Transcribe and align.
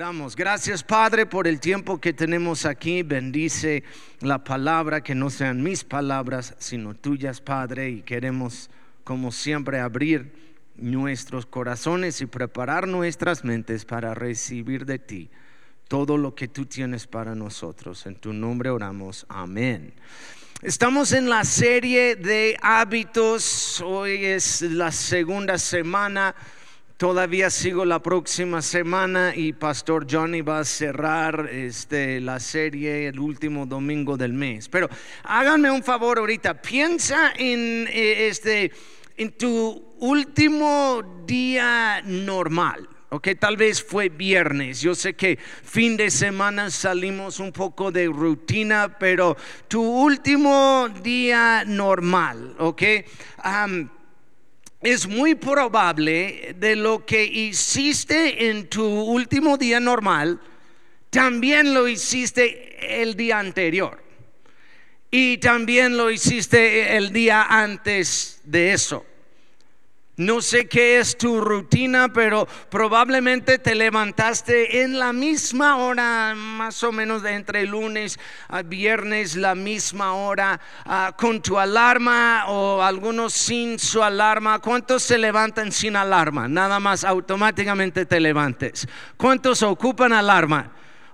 Oramos. 0.00 0.34
Gracias 0.34 0.82
Padre 0.82 1.26
por 1.26 1.46
el 1.46 1.60
tiempo 1.60 2.00
que 2.00 2.14
tenemos 2.14 2.64
aquí. 2.64 3.02
Bendice 3.02 3.84
la 4.20 4.42
palabra, 4.42 5.02
que 5.02 5.14
no 5.14 5.28
sean 5.28 5.62
mis 5.62 5.84
palabras, 5.84 6.54
sino 6.58 6.94
tuyas, 6.94 7.42
Padre. 7.42 7.90
Y 7.90 8.00
queremos, 8.00 8.70
como 9.04 9.30
siempre, 9.30 9.78
abrir 9.78 10.32
nuestros 10.74 11.44
corazones 11.44 12.22
y 12.22 12.24
preparar 12.24 12.88
nuestras 12.88 13.44
mentes 13.44 13.84
para 13.84 14.14
recibir 14.14 14.86
de 14.86 14.98
ti 14.98 15.28
todo 15.86 16.16
lo 16.16 16.34
que 16.34 16.48
tú 16.48 16.64
tienes 16.64 17.06
para 17.06 17.34
nosotros. 17.34 18.06
En 18.06 18.14
tu 18.14 18.32
nombre 18.32 18.70
oramos. 18.70 19.26
Amén. 19.28 19.92
Estamos 20.62 21.12
en 21.12 21.28
la 21.28 21.44
serie 21.44 22.16
de 22.16 22.56
hábitos. 22.62 23.82
Hoy 23.82 24.24
es 24.24 24.62
la 24.62 24.92
segunda 24.92 25.58
semana 25.58 26.34
Todavía 27.00 27.48
sigo 27.48 27.86
la 27.86 28.02
próxima 28.02 28.60
semana 28.60 29.32
y 29.34 29.54
Pastor 29.54 30.06
Johnny 30.06 30.42
va 30.42 30.58
a 30.58 30.64
cerrar 30.66 31.48
este, 31.50 32.20
la 32.20 32.38
serie 32.38 33.08
el 33.08 33.18
último 33.18 33.64
domingo 33.64 34.18
del 34.18 34.34
mes. 34.34 34.68
Pero 34.68 34.86
háganme 35.22 35.70
un 35.70 35.82
favor 35.82 36.18
ahorita, 36.18 36.60
piensa 36.60 37.32
en, 37.38 37.88
eh, 37.88 38.28
este, 38.28 38.70
en 39.16 39.32
tu 39.32 39.94
último 39.98 41.22
día 41.26 42.02
normal. 42.04 42.86
Ok, 43.08 43.28
tal 43.38 43.56
vez 43.56 43.82
fue 43.82 44.10
viernes. 44.10 44.82
Yo 44.82 44.94
sé 44.94 45.14
que 45.14 45.38
fin 45.38 45.96
de 45.96 46.10
semana 46.10 46.68
salimos 46.68 47.40
un 47.40 47.50
poco 47.50 47.90
de 47.90 48.08
rutina, 48.08 48.98
pero 48.98 49.38
tu 49.68 49.82
último 49.82 50.86
día 51.02 51.64
normal, 51.66 52.56
ok 52.58 52.82
es 54.80 55.06
muy 55.06 55.34
probable 55.34 56.54
de 56.58 56.76
lo 56.76 57.04
que 57.04 57.24
hiciste 57.24 58.48
en 58.48 58.68
tu 58.68 58.84
último 58.84 59.58
día 59.58 59.78
normal, 59.78 60.40
también 61.10 61.74
lo 61.74 61.86
hiciste 61.88 63.02
el 63.02 63.14
día 63.16 63.38
anterior. 63.38 64.02
Y 65.10 65.38
también 65.38 65.96
lo 65.96 66.10
hiciste 66.10 66.96
el 66.96 67.12
día 67.12 67.42
antes 67.42 68.40
de 68.44 68.72
eso. 68.72 69.04
No 70.20 70.42
sé 70.42 70.68
qué 70.68 70.98
es 70.98 71.16
tu 71.16 71.40
rutina, 71.40 72.12
pero 72.12 72.46
probablemente 72.68 73.58
te 73.58 73.74
levantaste 73.74 74.82
en 74.82 74.98
la 74.98 75.14
misma 75.14 75.78
hora, 75.78 76.34
más 76.34 76.84
o 76.84 76.92
menos 76.92 77.22
de 77.22 77.32
entre 77.32 77.64
lunes 77.64 78.20
a 78.48 78.60
viernes, 78.60 79.34
la 79.34 79.54
misma 79.54 80.12
hora, 80.12 80.60
ah, 80.84 81.14
con 81.16 81.40
tu 81.40 81.58
alarma 81.58 82.44
o 82.48 82.82
algunos 82.82 83.32
sin 83.32 83.78
su 83.78 84.02
alarma. 84.02 84.58
¿Cuántos 84.58 85.04
se 85.04 85.16
levantan 85.16 85.72
sin 85.72 85.96
alarma? 85.96 86.48
Nada 86.48 86.78
más 86.80 87.02
automáticamente 87.02 88.04
te 88.04 88.20
levantes. 88.20 88.86
¿Cuántos 89.16 89.62
ocupan 89.62 90.12
alarma? 90.12 90.70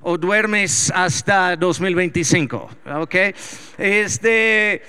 O 0.09 0.17
duermes 0.17 0.93
hasta 0.95 1.57
2025, 1.57 2.71
¿ok? 3.01 3.15
Este, 3.77 4.83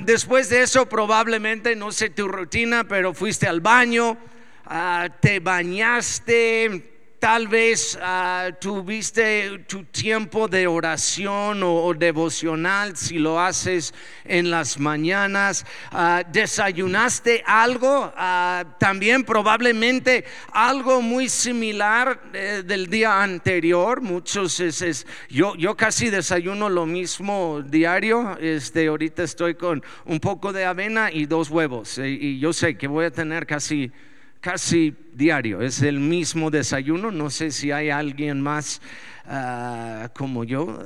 después 0.00 0.48
de 0.48 0.62
eso 0.62 0.86
probablemente, 0.88 1.76
no 1.76 1.92
sé 1.92 2.08
tu 2.08 2.26
rutina, 2.26 2.84
pero 2.84 3.12
fuiste 3.12 3.46
al 3.46 3.60
baño, 3.60 4.16
ah, 4.64 5.10
te 5.20 5.40
bañaste, 5.40 6.89
Tal 7.20 7.48
vez 7.48 7.98
ah, 8.00 8.48
tuviste 8.58 9.66
tu 9.68 9.84
tiempo 9.84 10.48
de 10.48 10.66
oración 10.66 11.62
o, 11.62 11.92
devocional 11.92 12.96
si 12.96 13.18
lo 13.18 13.38
haces 13.38 13.92
en 14.24 14.50
las 14.50 14.78
mañanas. 14.78 15.66
Ah, 15.92 16.22
desayunaste 16.26 17.42
algo, 17.44 18.10
ah, 18.16 18.64
también 18.78 19.24
probablemente 19.24 20.24
algo 20.50 21.02
muy 21.02 21.28
similar 21.28 22.22
eh, 22.32 22.62
del 22.64 22.86
día 22.88 23.22
anterior. 23.22 24.00
Muchos 24.00 24.58
es, 24.58 25.06
yo, 25.28 25.54
yo 25.56 25.76
casi 25.76 26.08
desayuno 26.08 26.70
lo 26.70 26.86
mismo 26.86 27.60
diario. 27.62 28.38
Este, 28.40 28.86
ahorita 28.86 29.24
estoy 29.24 29.56
con 29.56 29.84
un 30.06 30.20
poco 30.20 30.54
de 30.54 30.64
avena 30.64 31.12
y 31.12 31.26
dos 31.26 31.50
huevos. 31.50 31.98
y 31.98 32.38
yo 32.38 32.54
sé 32.54 32.78
que 32.78 32.88
voy 32.88 33.04
a 33.04 33.10
tener 33.10 33.46
casi 33.46 33.92
casi 34.40 34.94
diario, 35.12 35.60
es 35.60 35.82
el 35.82 36.00
mismo 36.00 36.50
desayuno, 36.50 37.10
no 37.10 37.30
sé 37.30 37.50
si 37.50 37.70
hay 37.70 37.90
alguien 37.90 38.40
más 38.40 38.80
ah, 39.26 40.10
como 40.14 40.44
yo, 40.44 40.82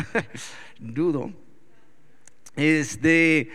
dudo. 0.78 1.32
Este, 2.54 3.50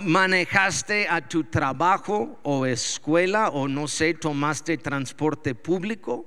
manejaste 0.00 1.08
a 1.08 1.20
tu 1.20 1.44
trabajo 1.44 2.38
o 2.42 2.66
escuela 2.66 3.48
o 3.48 3.68
no 3.68 3.88
sé, 3.88 4.14
tomaste 4.14 4.78
transporte 4.78 5.54
público. 5.54 6.26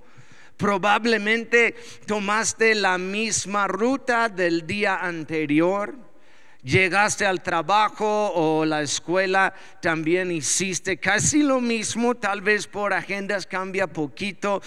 Probablemente 0.57 1.75
tomaste 2.05 2.75
la 2.75 2.97
misma 2.97 3.67
ruta 3.67 4.29
del 4.29 4.67
día 4.67 4.97
anterior 4.97 6.10
llegaste 6.63 7.25
al 7.25 7.41
trabajo 7.41 8.31
o 8.33 8.65
la 8.65 8.81
escuela, 8.81 9.53
también 9.81 10.31
hiciste 10.31 10.97
casi 10.97 11.43
lo 11.43 11.59
mismo, 11.59 12.15
tal 12.15 12.41
vez 12.41 12.67
por 12.67 12.93
agendas 12.93 13.45
cambia 13.45 13.87
poquito, 13.87 14.61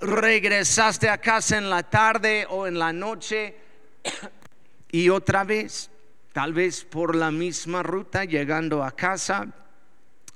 regresaste 0.00 1.08
a 1.08 1.18
casa 1.18 1.58
en 1.58 1.70
la 1.70 1.82
tarde 1.82 2.46
o 2.48 2.66
en 2.66 2.78
la 2.78 2.92
noche 2.92 3.56
y 4.92 5.08
otra 5.08 5.44
vez, 5.44 5.90
tal 6.32 6.52
vez 6.52 6.84
por 6.84 7.16
la 7.16 7.30
misma 7.30 7.82
ruta, 7.82 8.24
llegando 8.24 8.84
a 8.84 8.92
casa, 8.92 9.48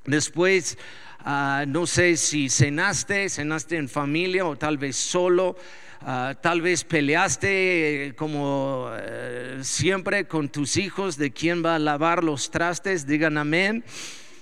después... 0.05 0.79
Ah, 1.27 1.65
no 1.67 1.87
sé 1.87 2.19
si 2.19 2.51
cenaste, 2.51 3.31
cenaste 3.31 3.79
en 3.79 3.89
familia 3.89 4.45
o 4.45 4.57
tal 4.57 4.77
vez 4.77 4.95
solo, 4.95 5.57
Ah, 6.07 6.35
tal 6.39 6.61
vez 6.61 6.85
peleaste 6.85 8.09
eh, 8.09 8.15
como 8.15 8.91
eh, 8.93 9.61
siempre 9.63 10.27
con 10.27 10.51
tus 10.51 10.77
hijos 10.77 11.17
de 11.17 11.31
quién 11.31 11.65
va 11.65 11.77
a 11.77 11.79
lavar 11.79 12.23
los 12.23 12.51
trastes, 12.51 13.07
digan 13.07 13.39
amén. 13.39 13.83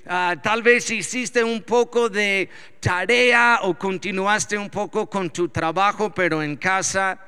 Ah, 0.04 0.34
tal 0.42 0.64
vez 0.64 0.90
hiciste 0.90 1.44
un 1.44 1.62
poco 1.62 2.08
de 2.08 2.48
tarea 2.80 3.60
o 3.62 3.78
continuaste 3.78 4.58
un 4.58 4.70
poco 4.70 5.08
con 5.08 5.30
tu 5.30 5.50
trabajo, 5.50 6.12
pero 6.12 6.42
en 6.42 6.56
casa. 6.56 7.20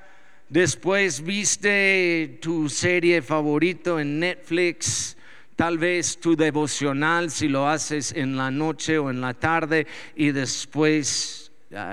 Después 0.49 1.23
viste 1.23 2.41
tu 2.43 2.69
serie 2.69 3.23
favorito 3.23 4.01
en 4.01 4.19
Netflix, 4.19 5.17
tal 5.55 5.79
vez 5.79 6.19
tu 6.19 6.35
devocional 6.35 7.31
si 7.31 7.47
lo 7.47 7.69
haces 7.69 8.11
en 8.11 8.37
la 8.37 8.51
noche 8.51 8.99
o 8.99 9.11
en 9.11 9.21
la 9.21 9.35
tarde 9.35 9.87
y 10.17 10.33
después 10.33 11.44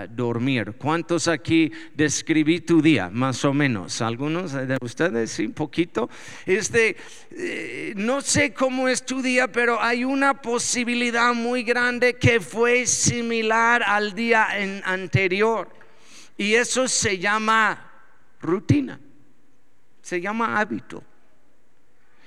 dormir. 0.09 0.73
¿Cuántos 0.77 1.27
aquí 1.27 1.71
describí 1.93 2.61
tu 2.61 2.81
día? 2.81 3.09
Más 3.09 3.43
o 3.45 3.53
menos. 3.53 4.01
Algunos 4.01 4.53
de 4.53 4.77
ustedes, 4.81 5.31
sí, 5.31 5.47
un 5.47 5.53
poquito. 5.53 6.09
Este, 6.45 6.95
eh, 7.31 7.93
no 7.95 8.21
sé 8.21 8.53
cómo 8.53 8.87
es 8.87 9.05
tu 9.05 9.21
día, 9.21 9.51
pero 9.51 9.81
hay 9.81 10.03
una 10.03 10.41
posibilidad 10.41 11.33
muy 11.33 11.63
grande 11.63 12.17
que 12.17 12.39
fue 12.39 12.85
similar 12.85 13.83
al 13.83 14.13
día 14.13 14.47
anterior. 14.83 15.69
Y 16.37 16.53
eso 16.53 16.87
se 16.87 17.17
llama 17.17 17.91
rutina. 18.41 18.99
Se 20.01 20.19
llama 20.19 20.59
hábito. 20.59 21.03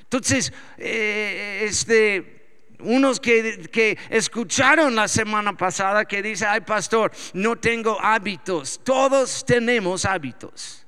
Entonces, 0.02 0.52
eh, 0.78 1.62
este 1.64 2.43
unos 2.80 3.20
que, 3.20 3.98
escucharon 4.10 4.94
la 4.94 5.08
semana 5.08 5.56
pasada 5.56 6.04
que 6.04 6.22
dice, 6.22 6.46
ay 6.46 6.60
pastor, 6.60 7.12
no 7.32 7.56
tengo 7.56 8.00
hábitos. 8.00 8.80
Todos 8.82 9.44
tenemos 9.44 10.04
hábitos. 10.04 10.86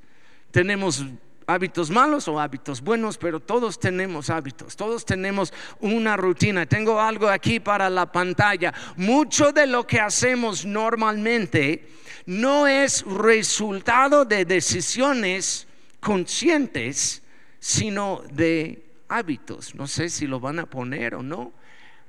Tenemos 0.50 1.04
hábitos 1.46 1.90
malos 1.90 2.26
o 2.28 2.40
hábitos 2.40 2.80
buenos, 2.80 3.18
pero 3.18 3.40
todos 3.40 3.78
tenemos 3.78 4.30
hábitos, 4.30 4.74
todos 4.74 5.04
tenemos 5.04 5.52
una 5.80 6.16
rutina. 6.16 6.66
Tengo 6.66 7.00
algo 7.00 7.28
aquí 7.28 7.60
para 7.60 7.88
la 7.88 8.10
pantalla. 8.10 8.74
Mucho 8.96 9.52
de 9.52 9.66
lo 9.66 9.86
que 9.86 10.00
hacemos 10.00 10.64
normalmente 10.64 11.88
no 12.26 12.66
es 12.66 13.04
resultado 13.04 14.24
de 14.24 14.44
decisiones 14.44 15.66
conscientes, 16.00 17.22
sino 17.60 18.22
de 18.32 18.84
hábitos. 19.08 19.74
No 19.74 19.86
sé 19.86 20.08
si 20.08 20.26
lo 20.26 20.40
van 20.40 20.58
a 20.58 20.66
poner 20.66 21.14
o 21.14 21.22
no. 21.22 21.52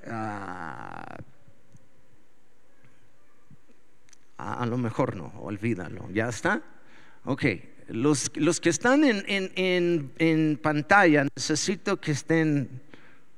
Ah, 0.05 1.17
a, 4.37 4.65
lo 4.65 4.77
mejor 4.77 5.15
no, 5.15 5.33
olvídalo, 5.39 6.09
¿ya 6.11 6.29
está? 6.29 6.61
Ok, 7.25 7.43
los, 7.89 8.31
los 8.35 8.61
que 8.61 8.69
están 8.69 9.03
en, 9.03 9.23
en, 9.27 10.11
en, 10.17 10.57
pantalla 10.57 11.25
necesito 11.35 11.99
que 11.99 12.11
estén 12.11 12.81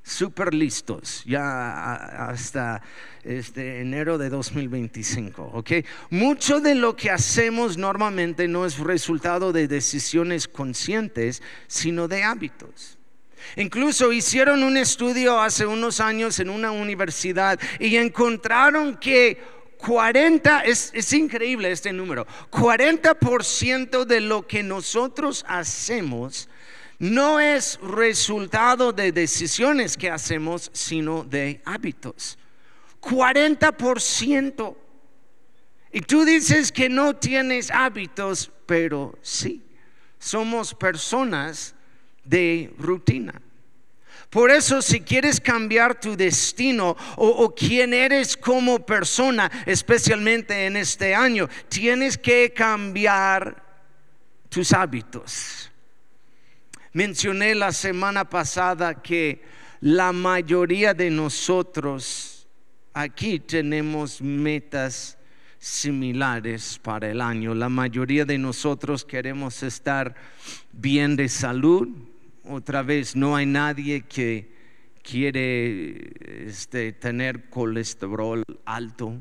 súper 0.04 0.54
listos 0.54 1.24
ya 1.26 1.94
hasta 2.30 2.82
este 3.24 3.82
enero 3.82 4.18
de 4.18 4.30
2025, 4.30 5.52
¿ok? 5.54 5.72
Mucho 6.10 6.60
de 6.60 6.76
lo 6.76 6.96
que 6.96 7.12
hacemos 7.12 7.78
normalmente 7.78 8.48
no 8.48 8.66
es 8.66 8.80
resultado 8.80 9.54
de 9.54 9.68
decisiones 9.68 10.48
conscientes, 10.48 11.42
sino 11.68 12.08
de 12.08 12.24
hábitos. 12.24 12.99
Incluso 13.56 14.12
hicieron 14.12 14.64
un 14.64 14.78
estudio 14.78 15.40
hace 15.40 15.66
unos 15.66 16.00
años 16.00 16.40
en 16.40 16.50
una 16.50 16.72
universidad 16.72 17.60
y 17.80 17.96
encontraron 17.98 18.98
que 18.98 19.42
40, 19.78 20.62
es, 20.62 20.92
es 20.94 21.14
increíble 21.14 21.72
este 21.72 21.94
número, 21.94 22.28
40% 22.52 24.06
de 24.06 24.22
lo 24.22 24.46
que 24.46 24.62
nosotros 24.62 25.46
hacemos 25.48 26.50
no 27.00 27.40
es 27.40 27.80
resultado 27.82 28.92
de 28.92 29.14
decisiones 29.14 29.96
que 29.96 30.10
hacemos, 30.10 30.70
sino 30.74 31.24
de 31.24 31.62
hábitos. 31.64 32.38
40%. 33.02 34.76
Y 35.94 36.02
tú 36.02 36.26
dices 36.26 36.72
que 36.74 36.90
no 36.90 37.16
tienes 37.16 37.72
hábitos, 37.72 38.52
pero 38.66 39.18
sí, 39.22 39.64
somos 40.20 40.76
personas 40.76 41.74
de 42.30 42.72
rutina. 42.78 43.42
Por 44.30 44.52
eso 44.52 44.82
si 44.84 45.02
quieres 45.02 45.42
cambiar 45.42 46.00
tu 46.00 46.16
destino 46.16 46.96
o, 47.16 47.56
quién 47.56 47.96
eres 47.96 48.38
como 48.38 48.86
persona, 48.86 49.50
especialmente 49.66 50.68
en 50.68 50.78
este 50.78 51.16
año, 51.16 51.50
tienes 51.68 52.16
que 52.16 52.54
cambiar 52.54 53.64
tus 54.48 54.72
hábitos. 54.72 55.72
Mencioné 56.94 57.56
la 57.56 57.72
semana 57.72 58.30
pasada 58.30 59.02
que 59.02 59.42
la 59.82 60.12
mayoría 60.12 60.94
de 60.94 61.10
nosotros 61.10 62.48
aquí 62.94 63.40
tenemos 63.40 64.22
metas 64.22 65.18
similares 65.58 66.80
para 66.82 67.10
el 67.10 67.22
año. 67.22 67.54
La 67.54 67.70
mayoría 67.70 68.26
de 68.26 68.38
nosotros 68.38 69.04
queremos 69.06 69.62
estar 69.64 70.16
bien 70.72 71.16
de 71.16 71.30
salud. 71.30 71.88
Otra 72.52 72.82
vez, 72.82 73.16
no 73.16 73.36
hay 73.36 73.46
nadie 73.46 74.02
que 74.02 74.52
quiere 75.04 76.48
este, 76.48 76.94
tener 76.94 77.48
colesterol 77.52 78.44
alto 78.66 79.14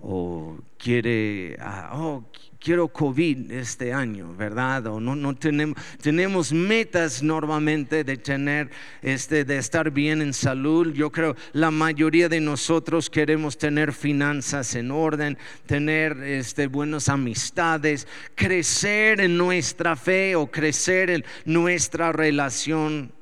o 0.00 0.58
quiere, 0.76 1.56
ah, 1.60 1.92
oh, 1.94 2.24
quiero 2.64 2.88
COVID 2.88 3.52
este 3.52 3.92
año, 3.92 4.34
¿verdad? 4.34 4.86
O 4.86 4.98
no, 4.98 5.14
no 5.14 5.36
tenemos, 5.36 5.76
tenemos 6.00 6.50
metas 6.50 7.22
normalmente 7.22 8.04
de 8.04 8.16
tener, 8.16 8.70
este, 9.02 9.44
de 9.44 9.58
estar 9.58 9.90
bien 9.90 10.22
en 10.22 10.32
salud. 10.32 10.92
Yo 10.94 11.12
creo 11.12 11.36
la 11.52 11.70
mayoría 11.70 12.30
de 12.30 12.40
nosotros 12.40 13.10
queremos 13.10 13.58
tener 13.58 13.92
finanzas 13.92 14.74
en 14.76 14.90
orden, 14.90 15.36
tener 15.66 16.16
este, 16.22 16.66
buenas 16.66 17.10
amistades, 17.10 18.08
crecer 18.34 19.20
en 19.20 19.36
nuestra 19.36 19.94
fe 19.94 20.34
o 20.34 20.50
crecer 20.50 21.10
en 21.10 21.24
nuestra 21.44 22.12
relación 22.12 23.12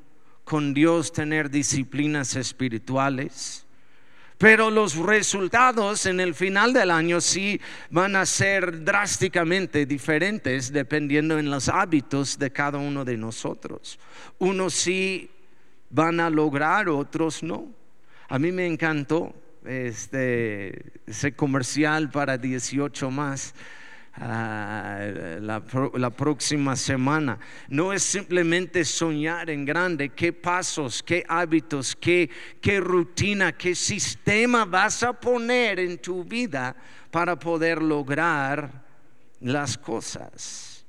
con 0.45 0.73
Dios, 0.73 1.13
tener 1.13 1.51
disciplinas 1.51 2.37
espirituales. 2.37 3.67
Pero 4.43 4.73
los 4.73 4.97
resultados 4.97 6.05
en 6.05 6.19
el 6.19 6.35
final 6.35 6.73
del 6.73 6.91
año 6.91 7.21
sí 7.21 7.61
van 7.91 8.17
a 8.17 8.27
ser 8.27 8.83
drásticamente 8.83 9.87
diferentes 9.87 10.73
dependiendo 10.73 11.39
en 11.39 11.49
los 11.49 11.69
hábitos 11.69 12.41
de 12.41 12.51
cada 12.51 12.79
uno 12.79 13.05
de 13.05 13.17
nosotros. 13.17 14.01
Unos 14.41 14.75
sí 14.75 15.31
van 15.91 16.19
a 16.19 16.29
lograr, 16.29 16.89
otros 16.89 17.45
no. 17.45 17.69
A 18.29 18.37
mí 18.41 18.51
me 18.51 18.67
encantó 18.67 19.33
este 19.65 20.91
ese 21.07 21.37
comercial 21.37 22.11
para 22.11 22.37
18 22.37 23.13
más 23.13 23.55
Ah, 24.15 25.01
la, 25.41 26.11
próxima 26.11 26.77
semana. 26.77 27.39
No 27.69 27.93
es 27.93 28.03
simplemente 28.03 28.85
soñar 28.85 29.49
en 29.49 29.65
grande, 29.65 30.11
qué 30.11 30.35
pasos, 30.35 31.03
qué 31.03 31.25
hábitos, 31.27 31.97
qué, 31.97 32.29
qué 32.61 32.79
rutina, 32.79 33.53
qué 33.53 33.75
sistema 33.75 34.67
vas 34.67 35.03
a 35.03 35.15
poner 35.15 35.81
en 35.81 35.99
tu 35.99 36.25
vida 36.25 36.77
para 37.11 37.39
poder 37.39 37.81
lograr 37.81 38.85
las 39.41 39.79
cosas. 39.79 40.85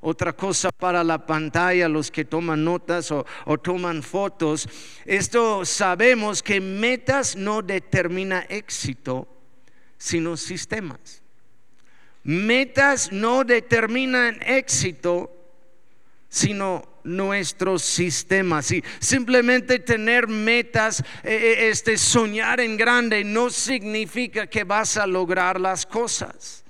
Otra 0.00 0.34
cosa 0.34 0.70
para 0.70 1.02
la 1.02 1.24
pantalla, 1.24 1.88
los 1.88 2.10
que 2.10 2.26
toman 2.26 2.62
notas 2.62 3.10
o, 3.10 3.24
o, 3.46 3.58
toman 3.58 4.02
fotos, 4.02 4.68
esto 5.06 5.64
sabemos 5.64 6.42
que 6.42 6.60
metas 6.60 7.34
no 7.34 7.62
determina 7.62 8.44
éxito, 8.48 9.26
sino 9.96 10.36
sistemas. 10.36 11.22
Metas 12.28 13.10
no 13.10 13.42
determinan 13.42 14.38
éxito, 14.42 15.34
sino 16.28 17.00
nuestros 17.02 17.82
sistemas. 17.82 18.70
Y 18.70 18.84
simplemente 18.98 19.78
tener 19.78 20.28
metas, 20.28 21.00
eh, 21.00 21.04
eh, 21.24 21.68
este 21.70 21.96
soñar 21.96 22.60
en 22.60 22.76
grande 22.76 23.24
no 23.24 23.48
significa 23.48 24.46
que 24.46 24.64
vas 24.64 24.98
a 24.98 25.06
lograr 25.06 25.58
las 25.58 25.86
cosas. 25.86 26.64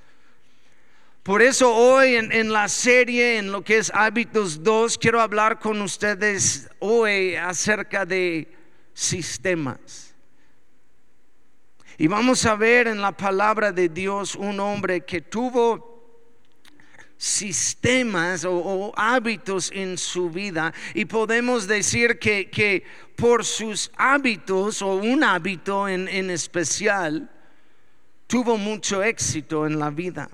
Por 1.24 1.42
eso 1.42 1.74
hoy 1.74 2.14
en, 2.14 2.30
en, 2.30 2.52
la 2.52 2.68
serie, 2.68 3.38
en 3.38 3.50
lo 3.50 3.64
que 3.64 3.78
es 3.78 3.90
Hábitos 3.92 4.62
2, 4.62 4.96
quiero 4.96 5.20
hablar 5.20 5.58
con 5.58 5.82
ustedes 5.82 6.68
hoy 6.78 7.34
acerca 7.34 8.06
de 8.06 8.46
sistemas. 8.94 10.07
Y 12.00 12.06
vamos 12.06 12.46
a 12.46 12.54
ver 12.54 12.86
en 12.86 13.00
la 13.00 13.10
palabra 13.10 13.72
de 13.72 13.88
Dios 13.88 14.36
un 14.36 14.60
hombre 14.60 15.00
que 15.00 15.20
tuvo 15.20 16.22
sistemas 17.16 18.44
o, 18.44 18.92
hábitos 18.94 19.72
en 19.74 19.98
su 19.98 20.30
vida 20.30 20.72
y 20.94 21.06
podemos 21.06 21.66
decir 21.66 22.20
que, 22.20 22.84
por 23.16 23.44
sus 23.44 23.90
hábitos 23.96 24.80
o 24.80 24.94
un 24.94 25.24
hábito 25.24 25.88
en, 25.88 26.30
especial 26.30 27.28
tuvo 28.28 28.56
mucho 28.56 29.02
éxito 29.02 29.66
en 29.66 29.80
la 29.80 29.90
vida. 29.90 30.30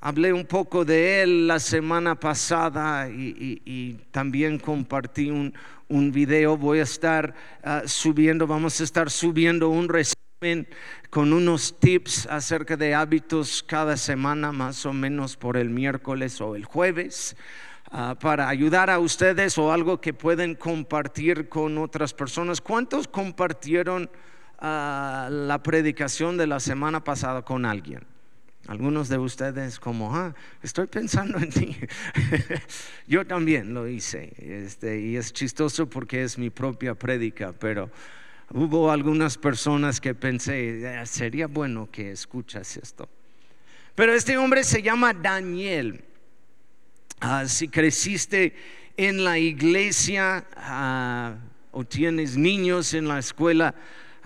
Hablé 0.00 0.32
un 0.32 0.46
poco 0.46 0.84
de 0.84 1.22
él 1.22 1.46
la 1.46 1.60
semana 1.60 2.18
pasada 2.18 3.08
y 3.08 4.00
también 4.10 4.58
compartí 4.58 5.30
un, 5.30 5.54
un 5.88 6.12
video, 6.12 6.56
voy 6.56 6.80
a 6.80 6.82
estar 6.82 7.34
ah, 7.62 7.82
subiendo, 7.86 8.46
vamos 8.46 8.80
a 8.80 8.84
estar 8.84 9.10
subiendo 9.10 9.68
un 9.68 9.88
resumen 9.88 10.68
con 11.10 11.32
unos 11.32 11.78
tips 11.78 12.26
acerca 12.26 12.76
de 12.76 12.94
hábitos 12.94 13.62
cada 13.62 13.96
semana, 13.96 14.52
más 14.52 14.84
o 14.86 14.92
menos 14.92 15.36
por 15.36 15.56
el 15.56 15.70
miércoles 15.70 16.40
o 16.40 16.56
el 16.56 16.64
jueves. 16.64 17.36
Ah, 17.90 18.16
para 18.20 18.48
ayudar 18.48 18.90
a 18.90 18.98
ustedes 18.98 19.56
o 19.58 19.72
algo 19.72 20.00
que 20.00 20.12
pueden 20.12 20.56
compartir 20.56 21.48
con 21.48 21.78
otras 21.78 22.12
personas. 22.12 22.60
¿Cuántos 22.60 23.06
compartieron 23.06 24.10
ah, 24.58 25.28
la 25.30 25.62
predicación 25.62 26.36
de 26.36 26.48
la 26.48 26.58
semana 26.58 27.04
pasada 27.04 27.42
con 27.42 27.64
alguien? 27.64 28.04
Algunos 28.68 29.08
de 29.08 29.18
ustedes 29.18 29.78
como, 29.78 30.14
ah, 30.16 30.34
estoy 30.60 30.88
pensando 30.88 31.38
en 31.38 31.50
ti. 31.50 31.76
Yo 33.06 33.24
también 33.24 33.72
lo 33.72 33.86
hice. 33.86 34.32
Este, 34.38 35.00
y 35.00 35.16
es 35.16 35.32
chistoso 35.32 35.88
porque 35.88 36.24
es 36.24 36.36
mi 36.36 36.50
propia 36.50 36.94
prédica, 36.94 37.52
pero 37.52 37.90
hubo 38.50 38.90
algunas 38.90 39.38
personas 39.38 40.00
que 40.00 40.14
pensé, 40.14 40.98
ah, 40.98 41.06
sería 41.06 41.46
bueno 41.46 41.88
que 41.92 42.10
escuchas 42.10 42.76
esto. 42.76 43.08
Pero 43.94 44.12
este 44.12 44.36
hombre 44.36 44.64
se 44.64 44.82
llama 44.82 45.14
Daniel. 45.14 46.04
Ah, 47.20 47.46
si 47.46 47.68
creciste 47.68 48.52
en 48.96 49.22
la 49.22 49.38
iglesia 49.38 50.44
ah, 50.56 51.36
o 51.70 51.84
tienes 51.84 52.36
niños 52.36 52.94
en 52.94 53.06
la 53.06 53.20
escuela, 53.20 53.74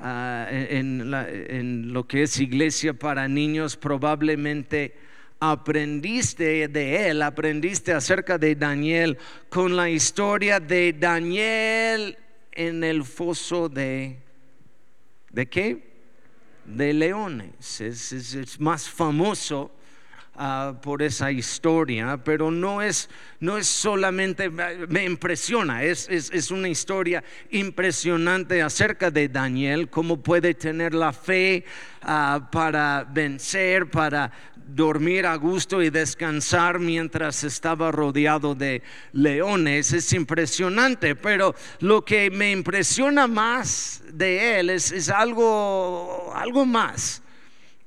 Ah, 0.03 0.47
en, 0.51 1.93
lo 1.93 2.07
que 2.07 2.23
es 2.23 2.41
iglesia 2.41 2.95
para 2.95 3.29
niños, 3.29 3.77
probablemente 3.77 4.95
aprendiste 5.39 6.69
de 6.69 7.11
él, 7.11 7.21
aprendiste 7.23 7.93
acerca 7.93 8.39
de 8.39 8.55
Daniel 8.55 9.19
con 9.51 9.77
la 9.77 9.91
historia 9.91 10.59
de 10.59 10.95
Daniel 10.95 12.17
en 12.53 12.83
el 12.83 13.05
foso 13.05 13.69
de, 13.69 14.19
¿de 15.31 15.47
qué? 15.49 15.91
De 16.65 16.95
leones. 16.95 17.81
es 17.81 18.59
más 18.59 18.89
famoso 18.89 19.71
Ah, 20.43 20.73
por 20.81 21.03
esa 21.03 21.31
historia, 21.31 22.19
pero 22.25 22.51
no 22.51 22.81
es, 22.81 23.11
no 23.41 23.59
es 23.59 23.67
solamente, 23.67 24.49
me 24.49 25.05
impresiona, 25.05 25.83
es, 25.85 26.09
es, 26.09 26.51
una 26.51 26.67
historia 26.67 27.23
impresionante 27.51 28.63
acerca 28.63 29.11
de 29.11 29.29
Daniel, 29.29 29.91
cómo 29.91 30.23
puede 30.23 30.55
tener 30.55 30.95
la 30.95 31.13
fe 31.13 31.67
ah, 32.01 32.49
para 32.51 33.05
vencer, 33.05 33.91
para 33.91 34.33
dormir 34.67 35.27
a 35.27 35.35
gusto 35.35 35.83
y 35.83 35.91
descansar 35.91 36.79
mientras 36.79 37.45
estaba 37.45 37.93
rodeado 37.93 38.55
de 38.55 38.83
leones. 39.13 39.93
Es 39.93 40.11
impresionante, 40.15 41.17
pero 41.17 41.55
lo 41.81 42.03
que 42.03 42.31
me 42.31 42.51
impresiona 42.51 43.27
más 43.27 44.03
de 44.11 44.59
él 44.59 44.71
es, 44.71 44.91
es 44.91 45.11
algo, 45.11 46.33
algo 46.35 46.65
más 46.65 47.21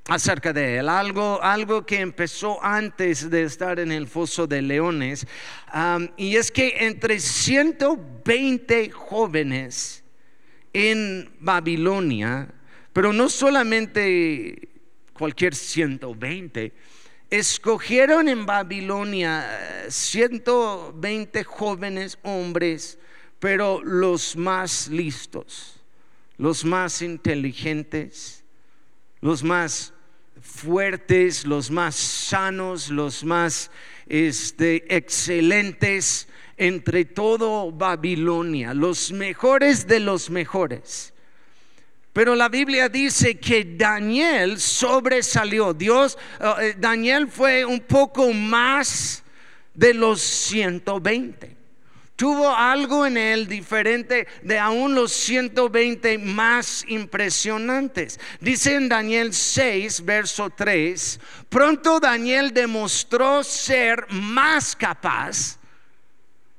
acerca 0.07 0.51
de 0.51 0.77
él, 0.77 0.89
algo, 0.89 1.41
algo 1.41 1.86
que 1.86 2.00
empezó 2.01 2.63
antes 2.63 3.29
de 3.29 3.43
estar 3.43 3.79
en 3.79 3.91
el 3.91 4.07
foso 4.07 4.48
de 4.48 4.62
leones, 4.62 5.25
y 6.17 6.36
es 6.36 6.51
que 6.51 6.75
entre 6.86 7.19
120 7.19 8.91
jóvenes 8.91 10.03
en 10.74 11.31
Babilonia 11.39 12.50
Pero 12.93 13.12
no 13.12 13.27
solamente 13.27 14.69
cualquier 15.13 15.55
120, 15.55 16.72
escogieron 17.29 18.29
en 18.29 18.45
Babilonia 18.45 19.86
120 19.89 21.43
jóvenes 21.43 22.19
hombres, 22.22 23.00
pero 23.39 23.83
los 23.83 24.36
más 24.36 24.88
listos, 24.89 25.79
los 26.38 26.63
más 26.63 27.01
inteligentes, 27.01 28.43
los 29.22 29.43
más 29.43 29.93
fuertes, 30.44 31.46
los 31.46 31.72
más 31.72 31.96
sanos, 31.96 32.90
los 32.90 33.24
más 33.24 33.72
este, 34.08 34.96
excelentes 34.96 36.28
entre 36.58 37.06
todo 37.06 37.72
Babilonia, 37.72 38.74
los 38.74 39.12
mejores 39.12 39.88
de 39.88 40.00
los 40.00 40.30
mejores. 40.30 41.14
Pero 42.12 42.36
la 42.36 42.50
Biblia 42.50 42.90
dice 42.90 43.40
que 43.40 43.76
Daniel 43.76 44.60
sobresalió. 44.60 45.74
Dios, 45.74 46.18
eh, 46.40 46.54
eh, 46.60 46.76
Daniel 46.78 47.28
fue 47.28 47.66
un 47.66 47.80
poco 47.80 48.32
más 48.32 49.24
de 49.74 49.96
los 49.96 50.22
120. 50.22 51.62
Tuvo 52.15 52.55
algo 52.55 53.08
en 53.08 53.17
él 53.17 53.48
diferente 53.48 54.27
de 54.43 54.60
aún 54.60 54.93
los 54.93 55.12
120 55.13 56.20
más 56.20 56.86
impresionantes. 56.88 58.20
Dice 58.39 58.75
en 58.75 58.88
Daniel 58.88 59.34
6, 59.34 60.05
verso 60.05 60.51
3, 60.51 61.20
pronto 61.50 62.00
Daniel 62.00 62.53
demostró 62.53 63.43
ser 63.43 64.05
más 64.10 64.75
capaz 64.75 65.58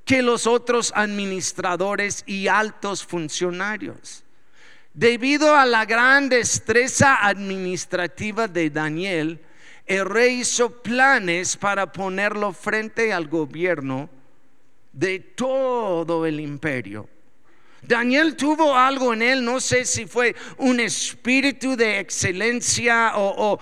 que 0.05 0.23
los 0.23 0.47
otros 0.47 0.93
administradores 0.95 2.25
y 2.27 2.49
altos 2.49 3.05
funcionarios. 3.05 4.25
Debido 4.93 5.57
a 5.57 5.65
la 5.67 5.85
gran 5.85 6.29
destreza 6.29 7.25
administrativa 7.27 8.49
de 8.49 8.71
Daniel, 8.71 9.41
el 9.87 10.05
rey 10.05 10.41
hizo 10.41 10.83
planes 10.83 11.57
para 11.57 11.93
ponerlo 11.93 12.53
frente 12.53 13.13
al 13.13 13.29
gobierno 13.29 14.09
de 14.95 15.19
todo 15.19 16.25
el 16.25 16.41
imperio. 16.41 17.09
Daniel 17.87 18.35
tuvo 18.35 18.75
algo 18.75 19.13
en 19.13 19.21
él, 19.21 19.45
no 19.45 19.61
sé 19.61 19.85
si 19.85 20.07
fue 20.07 20.35
un 20.57 20.81
espíritu 20.81 21.77
de 21.77 21.99
excelencia 21.99 23.13
o, 23.17 23.59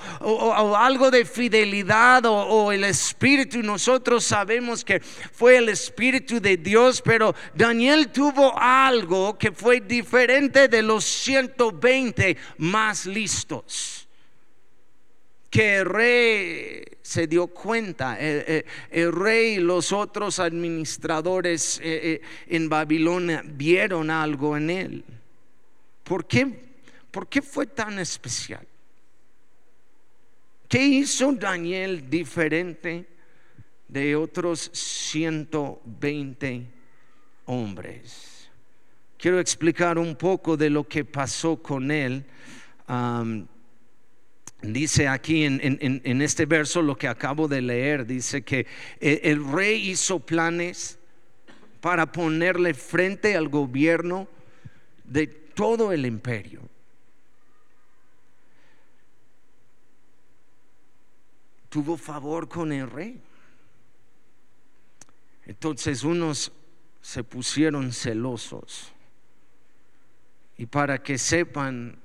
algo 0.76 1.10
de 1.10 1.24
fidelidad 1.24 2.24
o, 2.26 2.70
el 2.70 2.84
espíritu, 2.84 3.62
nosotros 3.62 4.22
sabemos 4.22 4.84
que 4.84 5.00
fue 5.00 5.56
el 5.56 5.68
espíritu 5.68 6.40
de 6.40 6.56
Dios, 6.56 7.02
pero 7.02 7.34
Daniel 7.54 8.10
tuvo 8.12 8.56
algo 8.56 9.36
que 9.36 9.50
fue 9.50 9.80
diferente 9.80 10.68
de 10.68 10.82
los 10.82 11.04
120 11.04 12.36
más 12.58 13.06
listos 13.06 14.02
que 15.52 15.76
el 15.76 15.85
rey 15.85 16.82
se 17.02 17.26
dio 17.26 17.47
cuenta, 17.49 18.18
el, 18.18 19.12
rey 19.12 19.56
y 19.56 19.59
los 19.59 19.92
otros 19.92 20.38
administradores 20.38 21.78
eh, 21.80 21.82
eh, 21.85 22.23
en 22.47 22.71
Babilonia 22.71 23.42
vieron 23.44 24.09
algo 24.09 24.56
en 24.56 24.71
él. 24.71 25.04
¿Por 26.04 26.25
qué, 26.26 26.50
¿Por 27.11 27.28
qué 27.28 27.42
fue 27.42 27.66
tan 27.66 27.99
especial? 27.99 28.66
¿Qué 30.66 30.82
hizo 30.82 31.30
Daniel 31.32 32.09
diferente 32.09 33.06
de 33.88 34.16
otros 34.16 34.71
120 34.73 36.66
hombres? 37.44 38.49
Quiero 39.18 39.38
explicar 39.38 39.99
un 39.99 40.16
poco 40.16 40.56
de 40.56 40.71
lo 40.71 40.88
que 40.88 41.04
pasó 41.04 41.62
con 41.62 41.90
él. 41.90 42.25
Dice 44.62 45.09
aquí 45.09 45.45
en, 45.45 46.23
este 46.23 46.47
verso 46.47 46.83
lo 46.83 46.97
que 46.97 47.09
acabo 47.09 47.49
de 47.49 47.61
leer, 47.61 48.07
dice 48.07 48.42
que 48.42 48.66
eh, 49.00 49.21
el 49.25 49.45
rey 49.50 49.90
hizo 49.90 50.21
planes 50.21 51.00
para 51.81 52.12
ponerle 52.12 52.73
frente 52.73 53.37
al 53.37 53.49
gobierno 53.49 54.28
de 55.02 55.26
todo 55.26 55.90
el 55.90 56.07
imperio. 56.07 56.61
Tuvo 61.69 61.97
favor 61.97 62.49
con 62.49 62.73
el 62.73 62.88
rey. 62.88 63.21
Entonces 65.45 66.04
unos 66.04 66.52
se 67.00 67.25
pusieron 67.25 67.92
celosos. 67.92 68.92
Y 70.57 70.66
para 70.66 71.02
que 71.02 71.19
sepan 71.19 72.01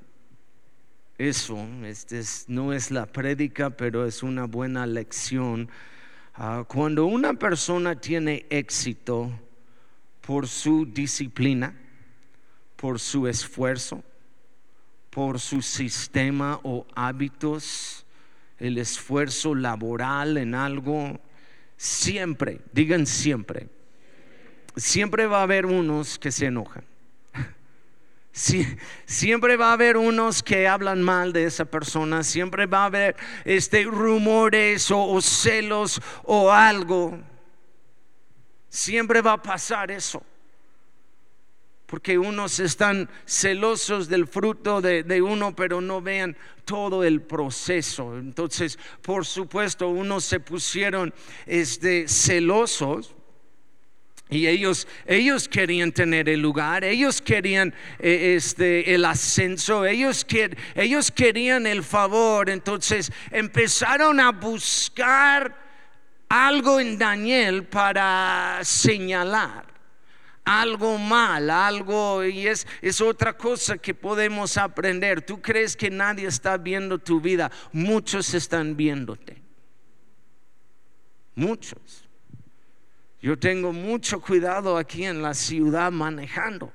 eso, 1.18 1.58
este 1.84 2.22
no 2.48 2.74
es 2.74 2.92
la 2.92 3.08
prédica, 3.08 3.72
pero 3.72 4.06
es 4.06 4.22
una 4.22 4.46
buena 4.46 4.86
lección. 4.86 5.68
Ah, 6.36 6.64
cuando 6.68 7.06
una 7.06 7.34
persona 7.34 8.00
tiene 8.00 8.46
éxito 8.52 9.32
por 10.22 10.48
su 10.48 10.86
disciplina, 10.86 11.76
por 12.76 13.00
su 13.00 13.28
esfuerzo, 13.28 14.04
por 15.10 15.40
su 15.40 15.64
sistema 15.64 16.60
o 16.62 16.86
hábitos, 16.94 18.06
el 18.60 18.78
esfuerzo 18.78 19.56
laboral 19.56 20.38
en 20.38 20.54
algo, 20.54 21.20
siempre, 21.78 22.62
digan 22.74 23.08
siempre, 23.08 23.70
siempre 24.76 25.26
va 25.26 25.40
a 25.40 25.44
haber 25.44 25.66
unos 25.66 26.20
que 26.20 26.32
se 26.32 26.46
enojan 26.46 26.84
siempre 29.06 29.58
va 29.58 29.70
a 29.70 29.74
haber 29.74 29.98
unos 29.98 30.44
que 30.44 30.68
hablan 30.68 31.02
mal 31.02 31.34
de 31.34 31.46
esa 31.46 31.66
persona, 31.66 32.24
siempre 32.24 32.66
va 32.68 32.84
a 32.84 32.86
haber 32.86 33.16
este, 33.46 33.84
rumores 33.84 34.92
o, 34.92 35.20
celos 35.22 36.00
o 36.24 36.52
algo. 36.52 37.20
Siempre 38.70 39.22
va 39.22 39.34
a 39.34 39.42
pasar 39.42 39.92
eso. 39.92 40.22
Porque 41.88 42.18
unos 42.18 42.60
están 42.60 43.10
celosos 43.26 44.10
del 44.10 44.28
fruto 44.28 44.82
de, 44.82 45.04
de, 45.04 45.22
uno, 45.22 45.56
pero 45.56 45.80
no 45.80 46.02
vean 46.02 46.36
todo 46.66 47.04
el 47.04 47.22
proceso. 47.22 48.18
Entonces, 48.18 48.78
por 49.02 49.26
supuesto, 49.26 49.88
unos 49.88 50.26
se 50.26 50.42
pusieron 50.42 51.14
este, 51.46 52.08
celosos 52.10 53.17
y 54.30 54.48
ellos, 54.48 54.88
ellos 55.06 55.48
querían 55.48 55.92
tener 55.92 56.28
el 56.28 56.42
lugar, 56.42 56.84
ellos 56.84 57.22
querían 57.22 57.74
eh, 58.00 58.36
este, 58.36 58.94
el 58.94 59.06
ascenso, 59.06 59.86
ellos, 59.86 60.26
ellos 60.76 61.12
querían 61.12 61.66
el 61.66 61.84
favor. 61.84 62.50
Entonces 62.50 63.12
empezaron 63.32 64.20
a 64.20 64.32
buscar 64.32 65.56
algo 66.28 66.80
en 66.80 66.98
Daniel 66.98 67.64
para 67.64 68.60
señalar 68.64 69.66
algo 70.48 70.98
mal, 70.98 71.50
algo, 71.50 72.24
y 72.24 72.48
es, 72.48 72.66
es 72.82 73.02
otra 73.02 73.36
cosa 73.36 73.78
que 73.78 73.94
podemos 73.94 74.56
aprender. 74.56 75.22
Tú 75.22 75.42
crees 75.42 75.76
que 75.76 75.90
nadie 75.90 76.26
está 76.26 76.56
viendo 76.56 76.98
tu 76.98 77.20
vida, 77.20 77.52
muchos 77.74 78.34
están 78.34 78.78
viéndote. 78.78 79.42
Muchos. 81.36 82.07
Yo 83.28 83.38
tengo 83.38 83.74
mucho 83.74 84.22
cuidado 84.22 84.78
aquí 84.78 85.04
en 85.04 85.22
la 85.22 85.34
ciudad 85.34 85.92
manejando, 85.92 86.72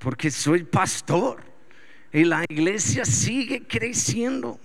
porque 0.00 0.28
soy 0.28 0.64
pastor 0.64 1.40
y 2.12 2.24
la 2.24 2.44
iglesia 2.48 3.04
sigue 3.04 3.62
creciendo. 3.62 4.58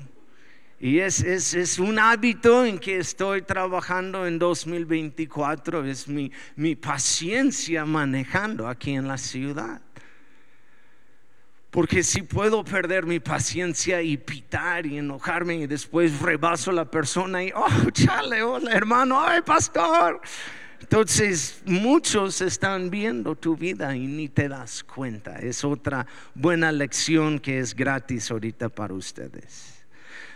Y 0.79 0.97
es, 0.97 1.21
es, 1.21 1.53
es, 1.53 1.77
un 1.77 1.99
hábito 1.99 2.65
en 2.65 2.79
que 2.79 2.97
estoy 2.97 3.43
trabajando 3.43 4.25
en 4.25 4.39
2024, 4.39 5.85
es 5.85 6.07
mi, 6.07 6.31
mi 6.55 6.75
paciencia 6.75 7.85
manejando 7.85 8.67
aquí 8.67 8.95
en 8.95 9.07
la 9.07 9.19
ciudad. 9.19 9.81
Porque 11.75 12.03
si 12.03 12.21
puedo 12.21 12.63
perder 12.63 13.05
mi 13.05 13.19
paciencia 13.19 14.01
y 14.01 14.15
pitar 14.15 14.85
y 14.85 14.97
enojarme 14.97 15.55
y 15.55 15.67
después 15.67 16.21
rebaso 16.21 16.71
a 16.71 16.73
la 16.73 16.89
persona 16.89 17.43
y, 17.43 17.51
oh, 17.53 17.91
chale, 17.91 18.41
hola 18.43 18.71
hermano, 18.71 19.21
ay 19.21 19.41
pastor. 19.41 20.21
Entonces 20.79 21.61
muchos 21.65 22.39
están 22.39 22.89
viendo 22.89 23.35
tu 23.35 23.57
vida 23.57 23.93
y 23.93 24.07
ni 24.07 24.29
te 24.29 24.47
das 24.47 24.85
cuenta. 24.85 25.35
Es 25.35 25.65
otra 25.65 26.07
buena 26.33 26.71
lección 26.71 27.39
que 27.39 27.59
es 27.59 27.75
gratis 27.75 28.31
ahorita 28.31 28.69
para 28.69 28.93
ustedes. 28.93 29.83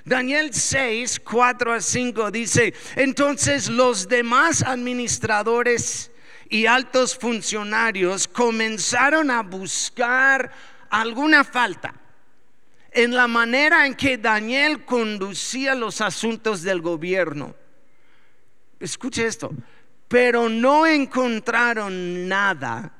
Daniel 0.03 0.53
6, 0.53 1.21
4 1.21 1.71
a 1.71 1.79
5 1.79 2.31
dice, 2.31 2.73
entonces 2.97 3.69
los 3.69 4.09
demás 4.09 4.61
administradores 4.61 6.11
y 6.49 6.65
altos 6.65 7.15
funcionarios 7.15 8.27
comenzaron 8.27 9.31
a 9.31 9.41
buscar 9.41 10.51
alguna 10.89 11.43
falta 11.43 11.93
en 12.91 13.13
la 13.15 13.27
manera 13.27 13.85
en 13.85 13.95
que 13.95 14.17
Daniel 14.17 14.85
conducía 14.85 15.75
los 15.75 16.01
asuntos 16.01 16.63
del 16.63 16.81
gobierno. 16.81 17.55
Escuche 18.79 19.25
esto, 19.25 19.51
pero 20.07 20.49
no 20.49 20.87
encontraron 20.87 22.27
nada 22.27 22.93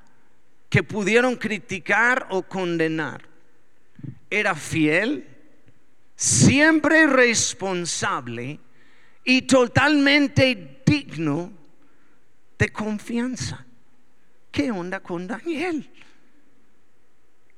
que 0.70 0.84
pudieron 0.84 1.36
criticar 1.36 2.28
o 2.30 2.44
condenar. 2.44 3.28
era 4.30 4.54
fiel, 4.54 5.28
siempre 6.16 7.08
responsable 7.08 8.60
y 9.24 9.42
totalmente 9.42 10.82
digno 10.86 11.52
de 12.58 12.70
confianza. 12.70 13.66
¿Qué 14.52 14.70
onda 14.70 15.00
con 15.00 15.26
Daniel? 15.26 15.90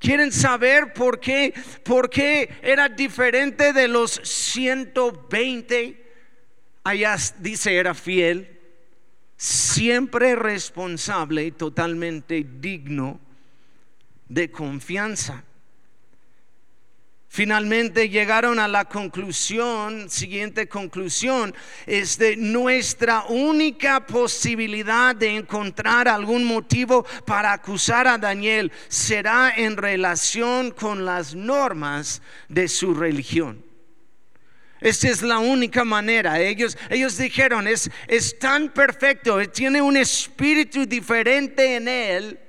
¿Quieren 0.02 0.32
saber 0.32 0.94
por 0.94 1.20
qué, 1.20 1.54
por 1.84 2.10
qué 2.10 2.50
era 2.64 2.90
diferente 2.90 3.72
de 3.72 3.88
los 3.88 4.20
120? 4.24 6.12
Allá 6.84 7.16
dice 7.38 7.76
era 7.76 7.94
fiel, 7.94 8.60
siempre 9.38 10.36
responsable 10.36 11.46
y 11.46 11.52
totalmente 11.52 12.44
digno 12.44 13.20
de 14.28 14.50
confianza. 14.50 15.44
Finalmente 17.34 18.10
llegaron 18.10 18.60
a 18.60 18.68
la 18.68 18.84
conclusión, 18.84 20.10
siguiente 20.10 20.68
conclusión, 20.68 21.56
es 21.86 22.18
de 22.18 22.36
nuestra 22.36 23.24
única 23.30 24.06
posibilidad 24.06 25.16
de 25.16 25.38
encontrar 25.38 26.10
algún 26.10 26.44
motivo 26.44 27.06
para 27.26 27.54
acusar 27.54 28.06
a 28.06 28.18
Daniel 28.18 28.70
será 28.90 29.54
en 29.56 29.78
relación 29.78 30.72
con 30.72 31.06
las 31.06 31.34
normas 31.34 32.22
de 32.50 32.68
su 32.68 32.94
religión. 32.94 33.64
Esta 34.82 35.08
es 35.08 35.22
la 35.22 35.40
única 35.40 35.86
manera. 35.86 36.38
Ellos, 36.38 36.78
ellos 36.90 37.18
dijeron, 37.18 37.66
es, 37.66 37.90
es 38.10 38.38
tan 38.40 38.68
perfecto, 38.74 39.40
tiene 39.52 39.82
un 39.82 39.96
espíritu 39.96 40.86
diferente 40.86 41.78
en 41.78 41.88
él 41.88 42.40